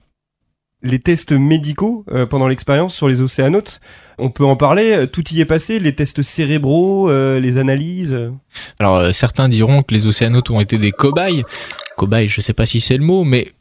Les 0.82 0.98
tests 0.98 1.32
médicaux 1.32 2.04
pendant 2.30 2.46
l'expérience 2.46 2.94
sur 2.94 3.08
les 3.08 3.22
océanotes, 3.22 3.80
on 4.18 4.30
peut 4.30 4.44
en 4.44 4.56
parler. 4.56 5.06
Tout 5.10 5.24
y 5.32 5.40
est 5.40 5.46
passé, 5.46 5.80
les 5.80 5.94
tests 5.94 6.22
cérébraux, 6.22 7.10
les 7.10 7.58
analyses? 7.58 8.16
Alors 8.78 9.14
certains 9.14 9.48
diront 9.48 9.82
que 9.82 9.94
les 9.94 10.06
océanotes 10.06 10.50
ont 10.50 10.60
été 10.60 10.78
des 10.78 10.92
cobayes. 10.92 11.44
Cobayes, 11.96 12.28
je 12.28 12.40
sais 12.40 12.52
pas 12.52 12.66
si 12.66 12.80
c'est 12.80 12.98
le 12.98 13.04
mot, 13.04 13.24
mais 13.24 13.52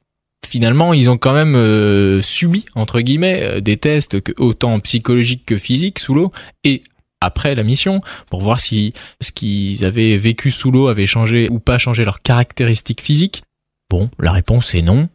finalement, 0.46 0.94
ils 0.94 1.10
ont 1.10 1.18
quand 1.18 1.34
même 1.34 1.56
euh, 1.56 2.22
subi 2.22 2.66
entre 2.76 3.02
guillemets 3.02 3.42
euh, 3.44 3.62
des 3.62 3.78
tests 3.78 4.18
autant 4.38 4.80
psychologiques 4.80 5.46
que 5.46 5.58
physiques 5.58 6.00
sous 6.00 6.14
l'eau 6.14 6.32
et 6.64 6.82
après 7.22 7.56
la 7.56 7.64
mission 7.64 8.02
pour 8.30 8.42
voir 8.42 8.60
si 8.60 8.94
ce 9.22 9.32
qu'ils 9.32 9.86
avaient 9.86 10.18
vécu 10.18 10.52
sous 10.52 10.72
l'eau 10.72 10.88
avait 10.88 11.08
changé 11.08 11.50
ou 11.50 11.60
pas 11.60 11.78
changé 11.78 12.06
leurs 12.06 12.22
caractéristiques 12.22 13.02
physiques. 13.02 13.44
Bon, 13.90 14.10
la 14.20 14.32
réponse 14.32 14.74
est 14.76 14.82
non. 14.82 15.10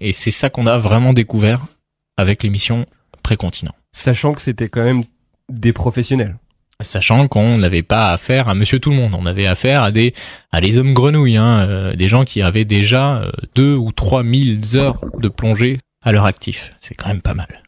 Et 0.00 0.12
c'est 0.12 0.30
ça 0.30 0.50
qu'on 0.50 0.66
a 0.66 0.78
vraiment 0.78 1.12
découvert 1.12 1.66
avec 2.16 2.42
les 2.42 2.50
missions 2.50 2.86
précontinent. 3.22 3.74
Sachant 3.92 4.32
que 4.32 4.42
c'était 4.42 4.68
quand 4.68 4.82
même 4.82 5.04
des 5.48 5.72
professionnels 5.72 6.36
sachant 6.82 7.28
qu'on 7.28 7.58
n'avait 7.58 7.82
pas 7.82 8.10
affaire 8.10 8.48
à 8.48 8.54
Monsieur 8.54 8.78
Tout 8.78 8.90
le 8.90 8.96
Monde, 8.96 9.14
on 9.18 9.26
avait 9.26 9.46
affaire 9.46 9.82
à 9.82 9.92
des 9.92 10.14
à 10.50 10.60
les 10.60 10.78
hommes 10.78 10.92
grenouilles, 10.92 11.36
hein, 11.36 11.66
euh, 11.68 11.94
des 11.94 12.08
gens 12.08 12.24
qui 12.24 12.42
avaient 12.42 12.64
déjà 12.64 13.18
euh, 13.18 13.30
deux 13.54 13.74
ou 13.74 13.92
trois 13.92 14.22
mille 14.22 14.60
heures 14.74 15.00
de 15.18 15.28
plongée 15.28 15.78
à 16.02 16.12
leur 16.12 16.24
actif. 16.24 16.74
C'est 16.80 16.94
quand 16.94 17.08
même 17.08 17.22
pas 17.22 17.34
mal. 17.34 17.62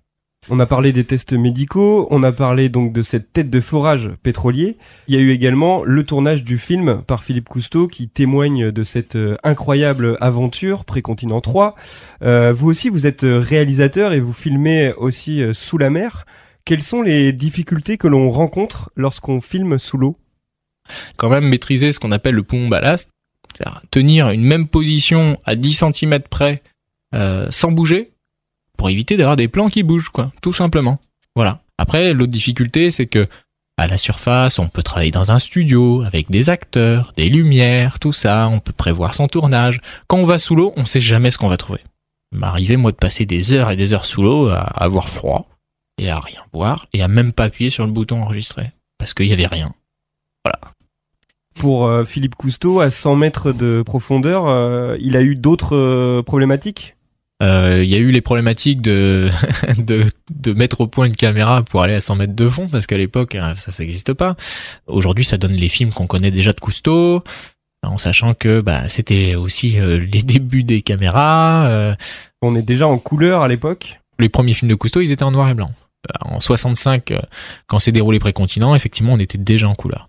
On 0.49 0.61
a 0.61 0.67
parlé 0.67 0.93
des 0.93 1.03
tests 1.03 1.33
médicaux, 1.33 2.07
on 2.13 2.23
a 2.23 2.31
parlé 2.31 2.69
donc 2.69 2.93
de 2.93 3.03
cette 3.03 3.33
tête 3.33 3.51
de 3.51 3.61
forage 3.61 4.11
pétrolier. 4.23 4.77
Il 5.09 5.17
y 5.17 5.19
a 5.19 5.21
eu 5.21 5.31
également 5.31 5.83
le 5.83 6.05
tournage 6.05 6.45
du 6.45 6.57
film 6.57 7.03
par 7.05 7.25
Philippe 7.25 7.49
Cousteau 7.49 7.89
qui 7.89 8.09
témoigne 8.09 8.71
de 8.71 8.83
cette 8.85 9.17
euh, 9.17 9.37
incroyable 9.43 10.17
aventure 10.21 10.85
Précontinent 10.85 11.41
3. 11.41 11.75
vous 12.21 12.69
aussi, 12.69 12.89
vous 12.89 13.07
êtes 13.07 13.25
réalisateur 13.25 14.13
et 14.13 14.21
vous 14.21 14.33
filmez 14.33 14.93
aussi 14.95 15.43
sous 15.53 15.79
la 15.79 15.91
mer. 15.91 16.27
Quelles 16.67 16.83
sont 16.83 17.01
les 17.01 17.33
difficultés 17.33 17.97
que 17.97 18.09
l'on 18.09 18.29
rencontre 18.29 18.91
lorsqu'on 18.97 19.41
filme 19.41 19.79
sous 19.79 19.97
l'eau? 19.97 20.19
Quand 21.17 21.31
même 21.31 21.47
maîtriser 21.47 21.93
ce 21.93 22.01
qu'on 22.01 22.11
appelle 22.11 22.35
le 22.35 22.43
poumon 22.43 22.67
ballast, 22.67 23.09
c'est-à-dire 23.53 23.83
tenir 23.93 24.31
une 24.31 24.43
même 24.43 24.67
position 24.67 25.39
à 25.45 25.55
10 25.55 25.85
cm 25.95 26.19
près 26.29 26.65
euh, 27.15 27.47
sans 27.53 27.71
bouger, 27.71 28.11
pour 28.77 28.91
éviter 28.91 29.17
d'avoir 29.17 29.37
des 29.37 29.47
plans 29.47 29.69
qui 29.69 29.85
bougent, 29.85 30.09
quoi, 30.09 30.33
tout 30.43 30.53
simplement. 30.53 30.99
Voilà. 31.37 31.63
Après, 31.79 32.13
l'autre 32.13 32.33
difficulté, 32.33 32.91
c'est 32.91 33.07
que 33.07 33.29
à 33.77 33.87
la 33.87 33.97
surface, 33.97 34.59
on 34.59 34.69
peut 34.69 34.83
travailler 34.83 35.13
dans 35.13 35.31
un 35.31 35.39
studio 35.39 36.03
avec 36.03 36.33
des 36.33 36.51
acteurs, 36.51 37.13
des 37.17 37.29
lumières, 37.29 38.01
tout 38.01 38.13
ça, 38.13 38.49
on 38.49 38.59
peut 38.59 38.73
prévoir 38.73 39.15
son 39.15 39.29
tournage. 39.29 39.81
Quand 40.09 40.17
on 40.17 40.25
va 40.25 40.41
sous 40.41 40.57
l'eau, 40.57 40.73
on 40.77 40.85
sait 40.85 40.99
jamais 40.99 41.31
ce 41.31 41.39
qu'on 41.39 41.49
va 41.49 41.59
trouver. 41.59 41.81
M'arrivait 42.33 42.77
moi 42.77 42.91
de 42.91 42.97
passer 42.97 43.25
des 43.25 43.53
heures 43.53 43.71
et 43.71 43.77
des 43.77 43.93
heures 43.93 44.05
sous 44.05 44.23
l'eau 44.23 44.49
à 44.49 44.63
avoir 44.63 45.09
froid, 45.09 45.49
et 45.99 46.11
à 46.11 46.21
rien 46.21 46.41
voir 46.53 46.87
et 46.93 47.03
à 47.03 47.09
même 47.09 47.33
pas 47.33 47.45
appuyer 47.45 47.71
sur 47.71 47.87
le 47.87 47.93
bouton 47.93 48.23
enregistrer 48.23 48.73
parce 48.99 49.15
qu'il 49.15 49.27
y 49.27 49.33
avait 49.33 49.47
rien. 49.47 49.73
Voilà. 50.45 50.77
Pour 51.59 51.87
euh, 51.87 52.05
Philippe 52.05 52.35
Cousteau, 52.35 52.81
à 52.81 52.91
100 52.91 53.17
mètres 53.17 53.53
de 53.53 53.83
profondeur, 53.83 54.47
euh, 54.47 54.97
il 55.01 55.17
a 55.17 55.23
eu 55.23 55.35
d'autres 55.35 55.75
euh, 55.75 56.23
problématiques? 56.23 56.95
Il 57.41 57.85
y 57.85 57.95
a 57.95 57.99
eu 57.99 58.13
les 58.13 58.23
problématiques 58.23 58.81
de, 58.81 59.29
de, 59.79 60.07
de 60.31 60.53
mettre 60.53 60.81
au 60.81 60.87
point 60.87 61.05
une 61.05 61.17
caméra 61.17 61.63
pour 61.63 61.83
aller 61.83 61.95
à 61.95 62.01
100 62.01 62.17
mètres 62.17 62.35
de 62.35 62.49
fond 62.49 62.67
parce 62.67 62.87
qu'à 62.87 62.97
l'époque 62.97 63.37
ça 63.59 63.73
ça 63.73 63.83
n'existe 63.83 64.15
pas. 64.15 64.37
Aujourd'hui 64.87 65.25
ça 65.25 65.37
donne 65.37 65.53
les 65.53 65.69
films 65.69 65.91
qu'on 65.93 66.07
connaît 66.07 66.31
déjà 66.31 66.55
de 66.55 66.61
Cousteau 66.61 67.23
en 67.83 67.99
sachant 67.99 68.33
que 68.33 68.63
bah, 68.63 68.89
c'était 68.89 69.35
aussi 69.35 69.73
les 69.73 70.23
débuts 70.23 70.63
des 70.63 70.81
caméras. 70.81 71.95
On 72.41 72.57
est 72.57 72.63
déjà 72.63 72.89
en 72.89 72.97
couleur 72.97 73.43
à 73.43 73.49
l'époque? 73.49 74.01
Les 74.19 74.31
premiers 74.31 74.55
films 74.55 74.71
de 74.71 74.75
Cousteau 74.75 75.03
ils 75.03 75.13
étaient 75.13 75.23
en 75.23 75.31
noir 75.31 75.51
et 75.51 75.55
blanc. 75.55 75.71
Euh, 76.11 76.35
en 76.37 76.41
65, 76.41 77.11
euh, 77.11 77.19
quand 77.67 77.79
s'est 77.79 77.93
déroulé 77.93 78.19
Précontinent, 78.19 78.75
effectivement, 78.75 79.13
on 79.15 79.19
était 79.19 79.39
déjà 79.39 79.69
en 79.69 79.75
couleur. 79.75 80.09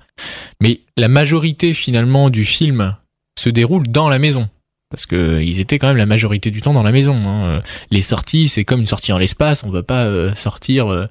Mais 0.62 0.82
la 0.98 1.08
majorité 1.08 1.74
finalement 1.74 2.30
du 2.30 2.46
film 2.46 2.96
se 3.40 3.50
déroule 3.50 3.88
dans 3.88 4.10
la 4.10 4.20
maison. 4.20 4.50
parce 4.90 5.06
que 5.06 5.42
ils 5.42 5.60
étaient 5.60 5.80
quand 5.80 5.88
même 5.88 5.98
la 5.98 6.06
majorité 6.06 6.50
du 6.50 6.62
temps 6.62 6.74
dans 6.74 6.84
la 6.84 6.92
maison. 6.92 7.22
hein. 7.26 7.62
Les 7.92 8.02
sorties, 8.02 8.48
c'est 8.50 8.64
comme 8.66 8.80
une 8.82 8.88
sortie 8.88 9.12
en 9.12 9.18
l'espace. 9.18 9.64
On 9.64 9.70
va 9.70 9.84
pas 9.84 10.06
euh, 10.06 10.34
sortir 10.36 10.88
euh, 10.92 11.06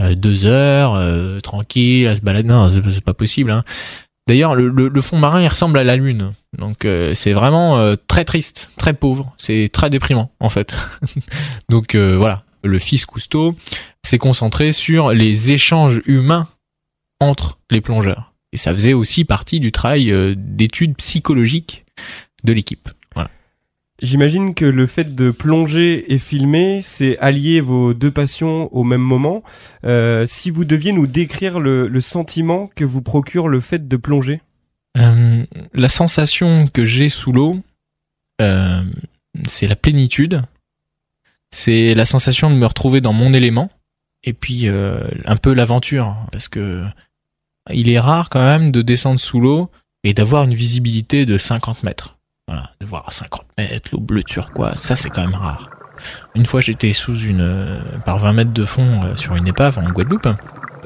euh, 0.00 0.14
deux 0.14 0.44
heures 0.44 0.94
euh, 0.94 1.40
tranquille 1.40 2.06
à 2.08 2.14
se 2.16 2.20
balader. 2.20 2.48
Non, 2.48 2.70
c'est 2.70 3.00
pas 3.04 3.14
possible. 3.14 3.50
hein. 3.50 3.64
D'ailleurs, 4.28 4.54
le, 4.54 5.00
fond 5.02 5.18
marin, 5.18 5.40
il 5.42 5.48
ressemble 5.48 5.78
à 5.78 5.82
la 5.84 5.96
lune. 5.96 6.32
Donc 6.56 6.84
euh, 6.84 7.12
c'est 7.16 7.32
vraiment 7.32 7.78
euh, 7.78 7.96
très 8.06 8.24
triste, 8.24 8.68
très 8.78 8.92
pauvre. 8.94 9.34
C'est 9.38 9.68
très 9.72 9.90
déprimant 9.90 10.30
en 10.38 10.48
fait. 10.48 10.76
Donc 11.68 11.94
euh, 11.96 12.16
voilà, 12.16 12.42
le 12.62 12.78
fils 12.78 13.04
Cousteau 13.06 13.54
s'est 14.02 14.18
concentré 14.18 14.72
sur 14.72 15.12
les 15.12 15.50
échanges 15.50 16.00
humains 16.06 16.48
entre 17.20 17.58
les 17.70 17.80
plongeurs. 17.80 18.32
Et 18.52 18.56
ça 18.56 18.72
faisait 18.72 18.92
aussi 18.92 19.24
partie 19.24 19.60
du 19.60 19.72
travail 19.72 20.10
euh, 20.10 20.34
d'études 20.36 20.96
psychologiques 20.96 21.84
de 22.44 22.52
l'équipe. 22.52 22.88
Voilà. 23.14 23.30
J'imagine 24.02 24.54
que 24.54 24.64
le 24.64 24.86
fait 24.86 25.14
de 25.14 25.30
plonger 25.30 26.12
et 26.12 26.18
filmer, 26.18 26.80
c'est 26.82 27.16
allier 27.18 27.60
vos 27.60 27.94
deux 27.94 28.10
passions 28.10 28.72
au 28.74 28.84
même 28.84 29.00
moment. 29.00 29.42
Euh, 29.84 30.26
si 30.26 30.50
vous 30.50 30.64
deviez 30.64 30.92
nous 30.92 31.06
décrire 31.06 31.60
le, 31.60 31.88
le 31.88 32.00
sentiment 32.00 32.68
que 32.74 32.84
vous 32.84 33.02
procure 33.02 33.48
le 33.48 33.60
fait 33.60 33.88
de 33.88 33.96
plonger. 33.96 34.40
Euh, 34.98 35.44
la 35.72 35.88
sensation 35.88 36.66
que 36.66 36.84
j'ai 36.84 37.08
sous 37.08 37.32
l'eau, 37.32 37.58
euh, 38.40 38.82
c'est 39.46 39.68
la 39.68 39.76
plénitude. 39.76 40.42
C'est 41.52 41.94
la 41.94 42.04
sensation 42.04 42.50
de 42.50 42.56
me 42.56 42.66
retrouver 42.66 43.00
dans 43.00 43.12
mon 43.12 43.32
élément. 43.32 43.70
Et 44.24 44.32
puis 44.32 44.68
euh, 44.68 45.00
un 45.24 45.36
peu 45.36 45.52
l'aventure. 45.52 46.16
Parce 46.32 46.48
que 46.48 46.84
il 47.70 47.88
est 47.88 48.00
rare 48.00 48.28
quand 48.28 48.40
même 48.40 48.72
de 48.72 48.82
descendre 48.82 49.20
sous 49.20 49.40
l'eau 49.40 49.70
et 50.04 50.14
d'avoir 50.14 50.44
une 50.44 50.54
visibilité 50.54 51.26
de 51.26 51.38
50 51.38 51.82
mètres. 51.82 52.18
Voilà, 52.48 52.70
de 52.80 52.86
voir 52.86 53.06
à 53.06 53.12
50 53.12 53.44
mètres 53.56 53.90
l'eau 53.92 54.00
bleue 54.00 54.24
turquoise, 54.24 54.78
ça 54.78 54.96
c'est 54.96 55.10
quand 55.10 55.22
même 55.22 55.34
rare. 55.34 55.70
Une 56.34 56.44
fois 56.44 56.60
j'étais 56.60 56.92
sous 56.92 57.16
une 57.16 57.40
euh, 57.40 57.80
par 58.04 58.18
20 58.18 58.32
mètres 58.32 58.52
de 58.52 58.64
fond 58.64 59.04
euh, 59.04 59.16
sur 59.16 59.36
une 59.36 59.46
épave 59.46 59.78
en 59.78 59.88
Guadeloupe. 59.90 60.28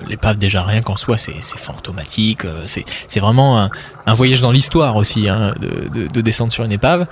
L'épave 0.09 0.37
déjà 0.37 0.63
rien 0.63 0.83
qu'en 0.83 0.97
soi 0.97 1.17
c'est 1.19 1.41
fantomatique, 1.43 2.45
euh, 2.45 2.65
c'est 2.67 3.21
vraiment 3.21 3.59
un, 3.61 3.71
un 4.07 4.15
voyage 4.15 4.41
dans 4.41 4.51
l'histoire 4.53 4.97
aussi 4.97 5.29
hein, 5.29 5.55
de, 5.61 5.89
de, 5.89 6.07
de 6.07 6.21
descendre 6.21 6.53
sur 6.53 6.65
une 6.65 6.73
épave. 6.73 7.07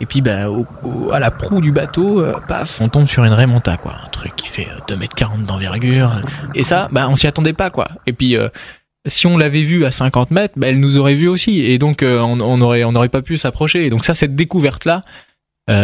Et 0.00 0.06
puis 0.06 0.20
bah 0.22 0.48
au, 0.50 0.66
au- 0.82 1.12
à 1.12 1.18
la 1.20 1.30
proue 1.30 1.60
du 1.60 1.70
bateau, 1.72 2.20
euh, 2.20 2.34
paf, 2.48 2.80
on 2.80 2.88
tombe 2.88 3.06
sur 3.08 3.24
une 3.24 3.34
remonta 3.34 3.76
quoi, 3.76 3.96
un 4.04 4.08
truc 4.08 4.34
qui 4.36 4.48
fait 4.48 4.68
euh, 4.70 4.78
2 4.88 4.96
mètres 4.96 5.14
40 5.14 5.44
d'envergure. 5.44 6.12
Et 6.54 6.64
ça, 6.64 6.88
bah 6.90 7.08
on 7.10 7.16
s'y 7.16 7.26
attendait 7.26 7.52
pas 7.52 7.68
quoi. 7.70 7.88
Et 8.06 8.12
puis 8.14 8.36
euh, 8.36 8.48
si 9.06 9.26
on 9.26 9.36
l'avait 9.36 9.62
vu 9.62 9.84
à 9.84 9.90
50 9.90 10.30
mètres, 10.30 10.54
bah, 10.56 10.68
elle 10.68 10.80
nous 10.80 10.96
aurait 10.96 11.14
vu 11.14 11.28
aussi, 11.28 11.60
et 11.60 11.78
donc 11.78 12.02
euh, 12.02 12.20
on, 12.20 12.40
on 12.40 12.60
aurait 12.62 12.84
on 12.84 12.92
n'aurait 12.92 13.08
pas 13.10 13.22
pu 13.22 13.36
s'approcher. 13.36 13.84
Et 13.86 13.90
donc 13.90 14.04
ça, 14.04 14.14
cette 14.14 14.34
découverte 14.34 14.84
là, 14.86 15.04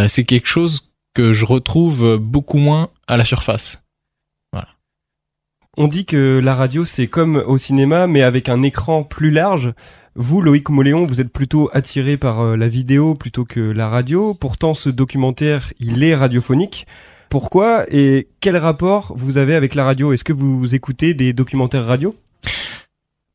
c'est 0.09 0.25
quelque 0.25 0.49
chose 0.49 0.81
que 1.15 1.33
je 1.33 1.45
retrouve 1.45 2.05
euh, 2.05 2.19
beaucoup 2.19 2.59
moins 2.59 2.89
à 3.09 3.17
la 3.17 3.25
surface. 3.25 3.79
On 5.79 5.89
dit 5.89 6.07
que 6.07 6.41
la 6.43 6.55
radio 6.55 6.85
c'est 6.85 7.07
comme 7.07 7.37
au 7.37 7.59
cinéma 7.59 8.07
mais 8.07 8.23
avec 8.23 8.49
un 8.49 8.63
écran 8.63 9.05
plus 9.05 9.31
large. 9.31 9.75
Vous, 10.15 10.41
Loïc 10.41 10.71
Moléon, 10.71 11.05
vous 11.05 11.21
êtes 11.21 11.31
plutôt 11.31 11.69
attiré 11.75 12.17
par 12.17 12.41
euh, 12.41 12.57
la 12.57 12.69
vidéo 12.69 13.15
plutôt 13.15 13.45
que 13.45 13.61
la 13.61 13.87
radio. 13.87 14.33
Pourtant, 14.33 14.73
ce 14.73 14.89
documentaire, 14.89 15.75
il 15.79 16.03
est 16.03 16.15
radiophonique. 16.15 16.87
Pourquoi 17.29 17.85
et 17.91 18.29
quel 18.41 18.57
rapport 18.57 19.13
vous 19.15 19.37
avez 19.37 19.55
avec 19.55 19.75
la 19.75 19.85
radio? 19.85 20.15
Est-ce 20.15 20.25
que 20.25 20.33
vous 20.33 20.75
écoutez 20.75 21.13
des 21.13 21.35
documentaires 21.35 21.85
radio? 21.85 22.17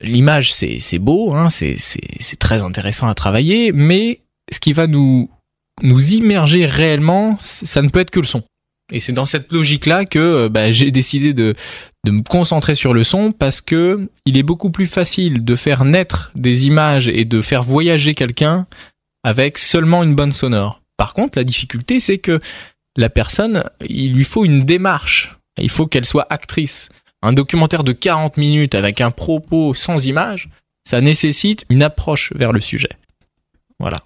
L'image, 0.01 0.55
c'est 0.55 0.97
beau, 0.97 1.35
hein, 1.35 1.51
c'est 1.51 2.39
très 2.39 2.63
intéressant 2.63 3.07
à 3.07 3.13
travailler, 3.13 3.71
mais 3.71 4.21
ce 4.51 4.59
qui 4.59 4.73
va 4.73 4.87
nous 4.87 5.29
nous 5.83 6.13
immerger 6.13 6.65
réellement, 6.65 7.37
ça 7.39 7.83
ne 7.83 7.89
peut 7.89 7.99
être 7.99 8.09
que 8.09 8.19
le 8.19 8.25
son. 8.25 8.41
Et 8.91 8.99
c'est 8.99 9.13
dans 9.13 9.25
cette 9.25 9.51
logique-là 9.51 10.05
que 10.05 10.19
euh, 10.19 10.49
bah, 10.49 10.71
j'ai 10.71 10.91
décidé 10.91 11.33
de 11.33 11.55
de 12.05 12.11
me 12.11 12.23
concentrer 12.23 12.75
sur 12.75 12.93
le 12.93 13.03
son 13.03 13.31
parce 13.31 13.61
que 13.61 14.09
il 14.25 14.37
est 14.37 14.43
beaucoup 14.43 14.71
plus 14.71 14.87
facile 14.87 15.45
de 15.45 15.55
faire 15.55 15.85
naître 15.85 16.31
des 16.35 16.65
images 16.65 17.07
et 17.07 17.25
de 17.25 17.41
faire 17.41 17.63
voyager 17.63 18.15
quelqu'un 18.15 18.65
avec 19.23 19.57
seulement 19.57 20.03
une 20.03 20.15
bonne 20.15 20.31
sonore. 20.31 20.81
Par 20.97 21.13
contre, 21.13 21.37
la 21.37 21.43
difficulté, 21.43 21.99
c'est 21.99 22.17
que 22.17 22.39
la 22.97 23.09
personne, 23.09 23.63
il 23.87 24.13
lui 24.13 24.23
faut 24.23 24.45
une 24.45 24.65
démarche. 24.65 25.37
Il 25.57 25.69
faut 25.69 25.87
qu'elle 25.87 26.05
soit 26.05 26.27
actrice. 26.29 26.89
Un 27.21 27.33
documentaire 27.33 27.83
de 27.83 27.91
40 27.91 28.37
minutes 28.37 28.75
avec 28.75 28.99
un 28.99 29.11
propos 29.11 29.73
sans 29.73 30.05
image, 30.05 30.49
ça 30.87 31.01
nécessite 31.01 31.65
une 31.69 31.83
approche 31.83 32.33
vers 32.33 32.51
le 32.51 32.61
sujet. 32.61 32.89
Voilà. 33.79 33.97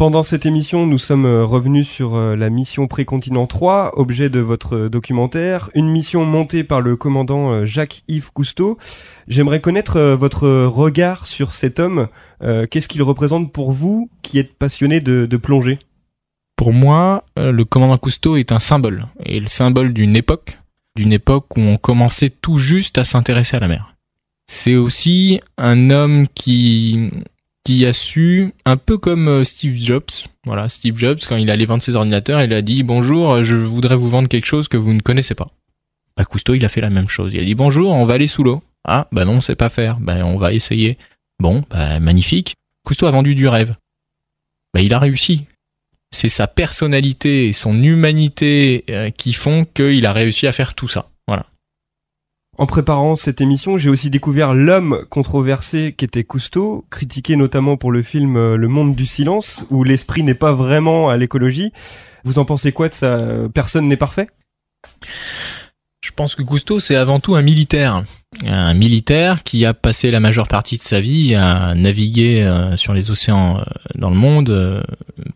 Pendant 0.00 0.22
cette 0.22 0.46
émission, 0.46 0.86
nous 0.86 0.96
sommes 0.96 1.26
euh, 1.26 1.44
revenus 1.44 1.86
sur 1.86 2.14
euh, 2.14 2.34
la 2.34 2.48
mission 2.48 2.86
Précontinent 2.86 3.46
3, 3.46 3.98
objet 3.98 4.30
de 4.30 4.40
votre 4.40 4.74
euh, 4.74 4.88
documentaire, 4.88 5.68
une 5.74 5.90
mission 5.90 6.24
montée 6.24 6.64
par 6.64 6.80
le 6.80 6.96
commandant 6.96 7.66
Jacques-Yves 7.66 8.30
Cousteau. 8.32 8.78
J'aimerais 9.28 9.60
connaître 9.60 10.00
votre 10.14 10.48
regard 10.64 11.26
sur 11.26 11.52
cet 11.52 11.78
homme. 11.80 12.08
Qu'est-ce 12.40 12.88
qu'il 12.88 13.02
représente 13.02 13.52
pour 13.52 13.72
vous 13.72 14.08
qui 14.22 14.38
êtes 14.38 14.54
passionné 14.54 15.00
de, 15.00 15.26
de 15.26 15.36
plongée? 15.36 15.78
Pour 16.56 16.72
moi, 16.72 17.24
le 17.36 17.62
commandant 17.64 17.98
Cousteau 17.98 18.36
est 18.36 18.52
un 18.52 18.58
symbole, 18.58 19.06
et 19.26 19.38
le 19.38 19.48
symbole 19.48 19.92
d'une 19.92 20.16
époque, 20.16 20.58
d'une 20.96 21.12
époque 21.12 21.58
où 21.58 21.60
on 21.60 21.76
commençait 21.76 22.30
tout 22.30 22.56
juste 22.56 22.96
à 22.96 23.04
s'intéresser 23.04 23.58
à 23.58 23.60
la 23.60 23.68
mer. 23.68 23.94
C'est 24.46 24.76
aussi 24.76 25.42
un 25.58 25.90
homme 25.90 26.26
qui 26.34 27.10
qui 27.64 27.84
a 27.86 27.92
su, 27.92 28.54
un 28.64 28.76
peu 28.76 28.98
comme 28.98 29.28
euh, 29.28 29.44
Steve 29.44 29.74
Jobs, 29.74 30.10
voilà, 30.44 30.68
Steve 30.68 30.96
Jobs, 30.96 31.20
quand 31.28 31.36
il 31.36 31.50
allait 31.50 31.66
vendre 31.66 31.82
ses 31.82 31.94
ordinateurs, 31.94 32.42
il 32.42 32.52
a 32.52 32.62
dit 32.62 32.82
bonjour, 32.82 33.32
euh, 33.32 33.42
je 33.42 33.56
voudrais 33.56 33.96
vous 33.96 34.08
vendre 34.08 34.28
quelque 34.28 34.46
chose 34.46 34.68
que 34.68 34.76
vous 34.76 34.94
ne 34.94 35.00
connaissez 35.00 35.34
pas. 35.34 35.50
Bah, 36.16 36.24
Cousteau, 36.24 36.54
il 36.54 36.64
a 36.64 36.68
fait 36.68 36.80
la 36.80 36.90
même 36.90 37.08
chose. 37.08 37.32
Il 37.34 37.40
a 37.40 37.44
dit 37.44 37.54
bonjour, 37.54 37.92
on 37.92 38.04
va 38.04 38.14
aller 38.14 38.26
sous 38.26 38.42
l'eau. 38.42 38.62
Ah, 38.84 39.08
bah 39.12 39.24
non, 39.24 39.34
on 39.34 39.40
sait 39.40 39.56
pas 39.56 39.68
faire. 39.68 40.00
Bah, 40.00 40.24
on 40.24 40.38
va 40.38 40.52
essayer. 40.52 40.98
Bon, 41.38 41.64
bah, 41.70 42.00
magnifique. 42.00 42.54
Cousteau 42.84 43.06
a 43.06 43.10
vendu 43.10 43.34
du 43.34 43.46
rêve. 43.46 43.76
Bah, 44.74 44.80
il 44.80 44.94
a 44.94 44.98
réussi. 44.98 45.44
C'est 46.12 46.28
sa 46.28 46.46
personnalité 46.48 47.48
et 47.48 47.52
son 47.52 47.82
humanité 47.82 48.84
euh, 48.90 49.10
qui 49.10 49.32
font 49.32 49.64
qu'il 49.64 50.04
a 50.06 50.12
réussi 50.12 50.46
à 50.46 50.52
faire 50.52 50.74
tout 50.74 50.88
ça. 50.88 51.10
En 52.60 52.66
préparant 52.66 53.16
cette 53.16 53.40
émission, 53.40 53.78
j'ai 53.78 53.88
aussi 53.88 54.10
découvert 54.10 54.52
l'homme 54.52 55.06
controversé 55.08 55.94
qu'était 55.96 56.24
Cousteau, 56.24 56.84
critiqué 56.90 57.36
notamment 57.36 57.78
pour 57.78 57.90
le 57.90 58.02
film 58.02 58.36
euh, 58.36 58.56
Le 58.56 58.68
Monde 58.68 58.94
du 58.94 59.06
Silence, 59.06 59.64
où 59.70 59.82
l'esprit 59.82 60.22
n'est 60.22 60.34
pas 60.34 60.52
vraiment 60.52 61.08
à 61.08 61.16
l'écologie. 61.16 61.72
Vous 62.22 62.38
en 62.38 62.44
pensez 62.44 62.72
quoi 62.72 62.90
de 62.90 62.94
ça? 62.94 63.18
Personne 63.54 63.88
n'est 63.88 63.96
parfait? 63.96 64.28
Je 66.04 66.10
pense 66.10 66.34
que 66.34 66.42
Cousteau, 66.42 66.80
c'est 66.80 66.96
avant 66.96 67.18
tout 67.18 67.34
un 67.34 67.40
militaire. 67.40 68.04
Un 68.44 68.74
militaire 68.74 69.42
qui 69.42 69.64
a 69.64 69.72
passé 69.72 70.10
la 70.10 70.20
majeure 70.20 70.46
partie 70.46 70.76
de 70.76 70.82
sa 70.82 71.00
vie 71.00 71.34
à 71.34 71.74
naviguer 71.74 72.42
euh, 72.42 72.76
sur 72.76 72.92
les 72.92 73.10
océans 73.10 73.60
euh, 73.60 73.62
dans 73.94 74.10
le 74.10 74.16
monde 74.16 74.84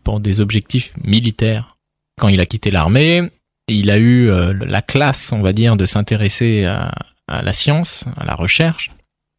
pour 0.03 0.19
des 0.19 0.41
objectifs 0.41 0.93
militaires. 1.03 1.75
Quand 2.19 2.27
il 2.27 2.39
a 2.39 2.45
quitté 2.45 2.69
l'armée, 2.69 3.31
il 3.67 3.89
a 3.89 3.97
eu 3.97 4.29
la 4.53 4.83
classe, 4.83 5.31
on 5.31 5.41
va 5.41 5.53
dire, 5.53 5.75
de 5.75 5.87
s'intéresser 5.87 6.65
à, 6.65 6.93
à 7.27 7.41
la 7.41 7.53
science, 7.53 8.05
à 8.17 8.25
la 8.25 8.35
recherche. 8.35 8.91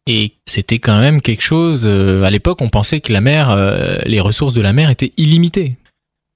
Et 0.09 0.35
c'était 0.47 0.79
quand 0.79 1.01
même 1.01 1.21
quelque 1.21 1.43
chose. 1.43 1.83
euh, 1.85 2.23
à 2.23 2.31
l'époque, 2.31 2.63
on 2.63 2.69
pensait 2.69 3.01
que 3.01 3.13
la 3.13 3.21
mer, 3.21 3.51
euh, 3.51 3.97
les 4.07 4.21
ressources 4.21 4.55
de 4.55 4.61
la 4.61 4.73
mer 4.73 4.89
étaient 4.91 5.13
illimitées. 5.17 5.77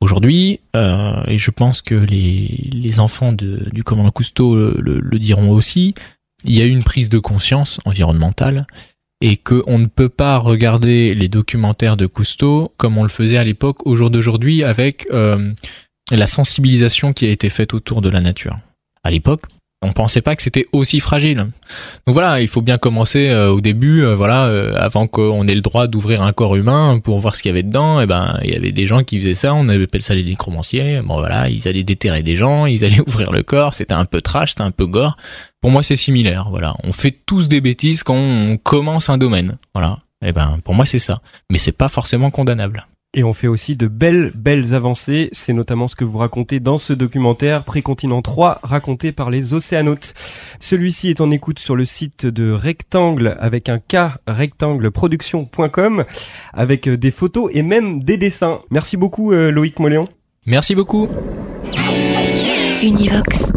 Aujourd'hui, 0.01 0.61
euh, 0.75 1.23
et 1.27 1.39
je 1.39 1.51
pense 1.51 1.83
que 1.83 1.95
les, 1.95 2.69
les 2.73 3.01
enfants 3.01 3.33
de, 3.33 3.69
du 3.71 3.85
commandant 3.85 4.11
Cousteau 4.11 4.57
le, 4.57 4.99
le- 4.99 5.19
diront 5.19 5.51
aussi, 5.51 5.95
il 6.45 6.55
y 6.55 6.63
a 6.63 6.65
eu 6.65 6.71
une 6.71 6.83
prise 6.85 7.11
de 7.11 7.19
conscience 7.19 7.79
environnementale 7.85 8.67
et 9.21 9.37
qu'on 9.37 9.79
ne 9.79 9.87
peut 9.87 10.09
pas 10.09 10.39
regarder 10.39 11.15
les 11.15 11.29
documentaires 11.29 11.99
de 11.99 12.07
Cousteau 12.07 12.73
comme 12.79 12.97
on 12.97 13.03
le 13.03 13.11
faisait 13.11 13.37
à 13.37 13.45
l'époque 13.45 13.87
au 13.87 13.95
jour 13.95 14.09
d'aujourd'hui 14.09 14.65
avec 14.65 15.07
la 15.11 16.27
sensibilisation 16.27 17.13
qui 17.13 17.27
a 17.27 17.31
été 17.31 17.51
faite 17.51 17.75
autour 17.75 18.01
de 18.01 18.09
la 18.09 18.23
nature. 18.23 18.59
À 19.05 19.11
l'époque, 19.11 19.43
on 19.83 19.93
pensait 19.93 20.21
pas 20.21 20.37
que 20.37 20.43
c'était 20.43 20.67
aussi 20.73 21.01
fragile. 21.01 21.39
Donc 22.07 22.13
voilà, 22.13 22.43
il 22.43 22.49
faut 22.49 22.61
bien 22.61 22.77
commencer 22.77 23.31
euh, 23.31 23.49
au 23.49 23.63
début, 23.63 24.03
euh, 24.03 24.15
voilà, 24.15 24.45
euh, 24.45 24.75
avant 24.77 25.07
qu'on 25.07 25.49
ait 25.49 25.55
le 25.55 25.63
droit 25.63 25.87
d'ouvrir 25.87 26.21
un 26.23 26.33
corps 26.33 26.55
humain 26.57 27.01
pour 27.03 27.19
voir 27.19 27.35
ce 27.35 27.43
qu'il 27.43 27.49
y 27.49 27.53
avait 27.53 27.63
dedans. 27.63 28.01
Et 28.01 28.07
ben, 28.07 28.39
il 28.45 28.51
y 28.51 28.57
avait 28.57 28.73
des 28.73 28.87
gens 28.87 29.03
qui 29.05 29.19
faisaient 29.19 29.35
ça. 29.35 29.55
On 29.55 29.69
appelle 29.69 30.03
ça 30.03 30.15
les 30.15 30.25
nécromanciers. 30.25 31.01
Bon 31.01 31.19
voilà, 31.19 31.49
ils 31.49 31.67
allaient 31.67 31.83
déterrer 31.83 32.23
des 32.23 32.37
gens, 32.37 32.67
ils 32.67 32.85
allaient 32.85 33.01
ouvrir 33.07 33.33
le 33.33 33.43
corps. 33.43 33.73
C'était 33.73 33.95
un 33.95 34.05
peu 34.05 34.21
trash, 34.21 34.51
c'était 34.51 34.63
un 34.63 34.71
peu 34.71 34.87
gore. 34.87 35.17
Pour 35.63 35.71
moi, 35.71 35.83
c'est 35.83 35.97
similaire. 35.97 36.49
Voilà, 36.51 36.75
on 36.85 36.93
fait 36.93 37.19
tous 37.25 37.49
des 37.49 37.63
bêtises 37.63 38.03
quand 38.03 38.17
on 38.17 38.59
commence 38.59 39.09
un 39.09 39.17
domaine. 39.17 39.57
Voilà. 39.75 39.99
Et 40.23 40.33
ben, 40.33 40.59
pour 40.63 40.75
moi, 40.75 40.85
c'est 40.85 40.99
ça. 40.99 41.23
Mais 41.51 41.59
c'est 41.59 41.73
pas 41.73 41.89
forcément 41.89 42.31
condamnable. 42.31 42.87
Et 43.13 43.25
on 43.25 43.33
fait 43.33 43.49
aussi 43.49 43.75
de 43.75 43.89
belles, 43.89 44.31
belles 44.37 44.73
avancées. 44.73 45.31
C'est 45.33 45.53
notamment 45.53 45.89
ce 45.89 45.97
que 45.97 46.05
vous 46.05 46.19
racontez 46.19 46.61
dans 46.61 46.79
ce 46.79 46.93
documentaire 46.93 47.65
Précontinent 47.65 48.23
3, 48.23 48.61
raconté 48.63 49.11
par 49.11 49.31
les 49.31 49.53
océanautes. 49.53 50.15
Celui-ci 50.61 51.09
est 51.11 51.21
en 51.21 51.33
écoute 51.33 51.59
sur 51.59 51.75
le 51.75 51.85
site 51.85 52.25
de 52.25 52.53
Rectangle 52.53 53.37
avec 53.41 53.69
un 53.69 53.81
K, 53.81 54.21
rectangleproduction.com, 54.29 56.05
avec 56.53 56.87
euh, 56.87 56.97
des 56.97 57.11
photos 57.11 57.51
et 57.53 57.63
même 57.63 58.05
des 58.05 58.17
dessins. 58.17 58.61
Merci 58.71 58.97
beaucoup 58.97 59.33
euh, 59.33 59.51
Loïc 59.51 59.81
Moléon. 59.81 60.05
Merci 60.47 60.77
beaucoup. 60.77 61.09
Univox. 62.81 63.51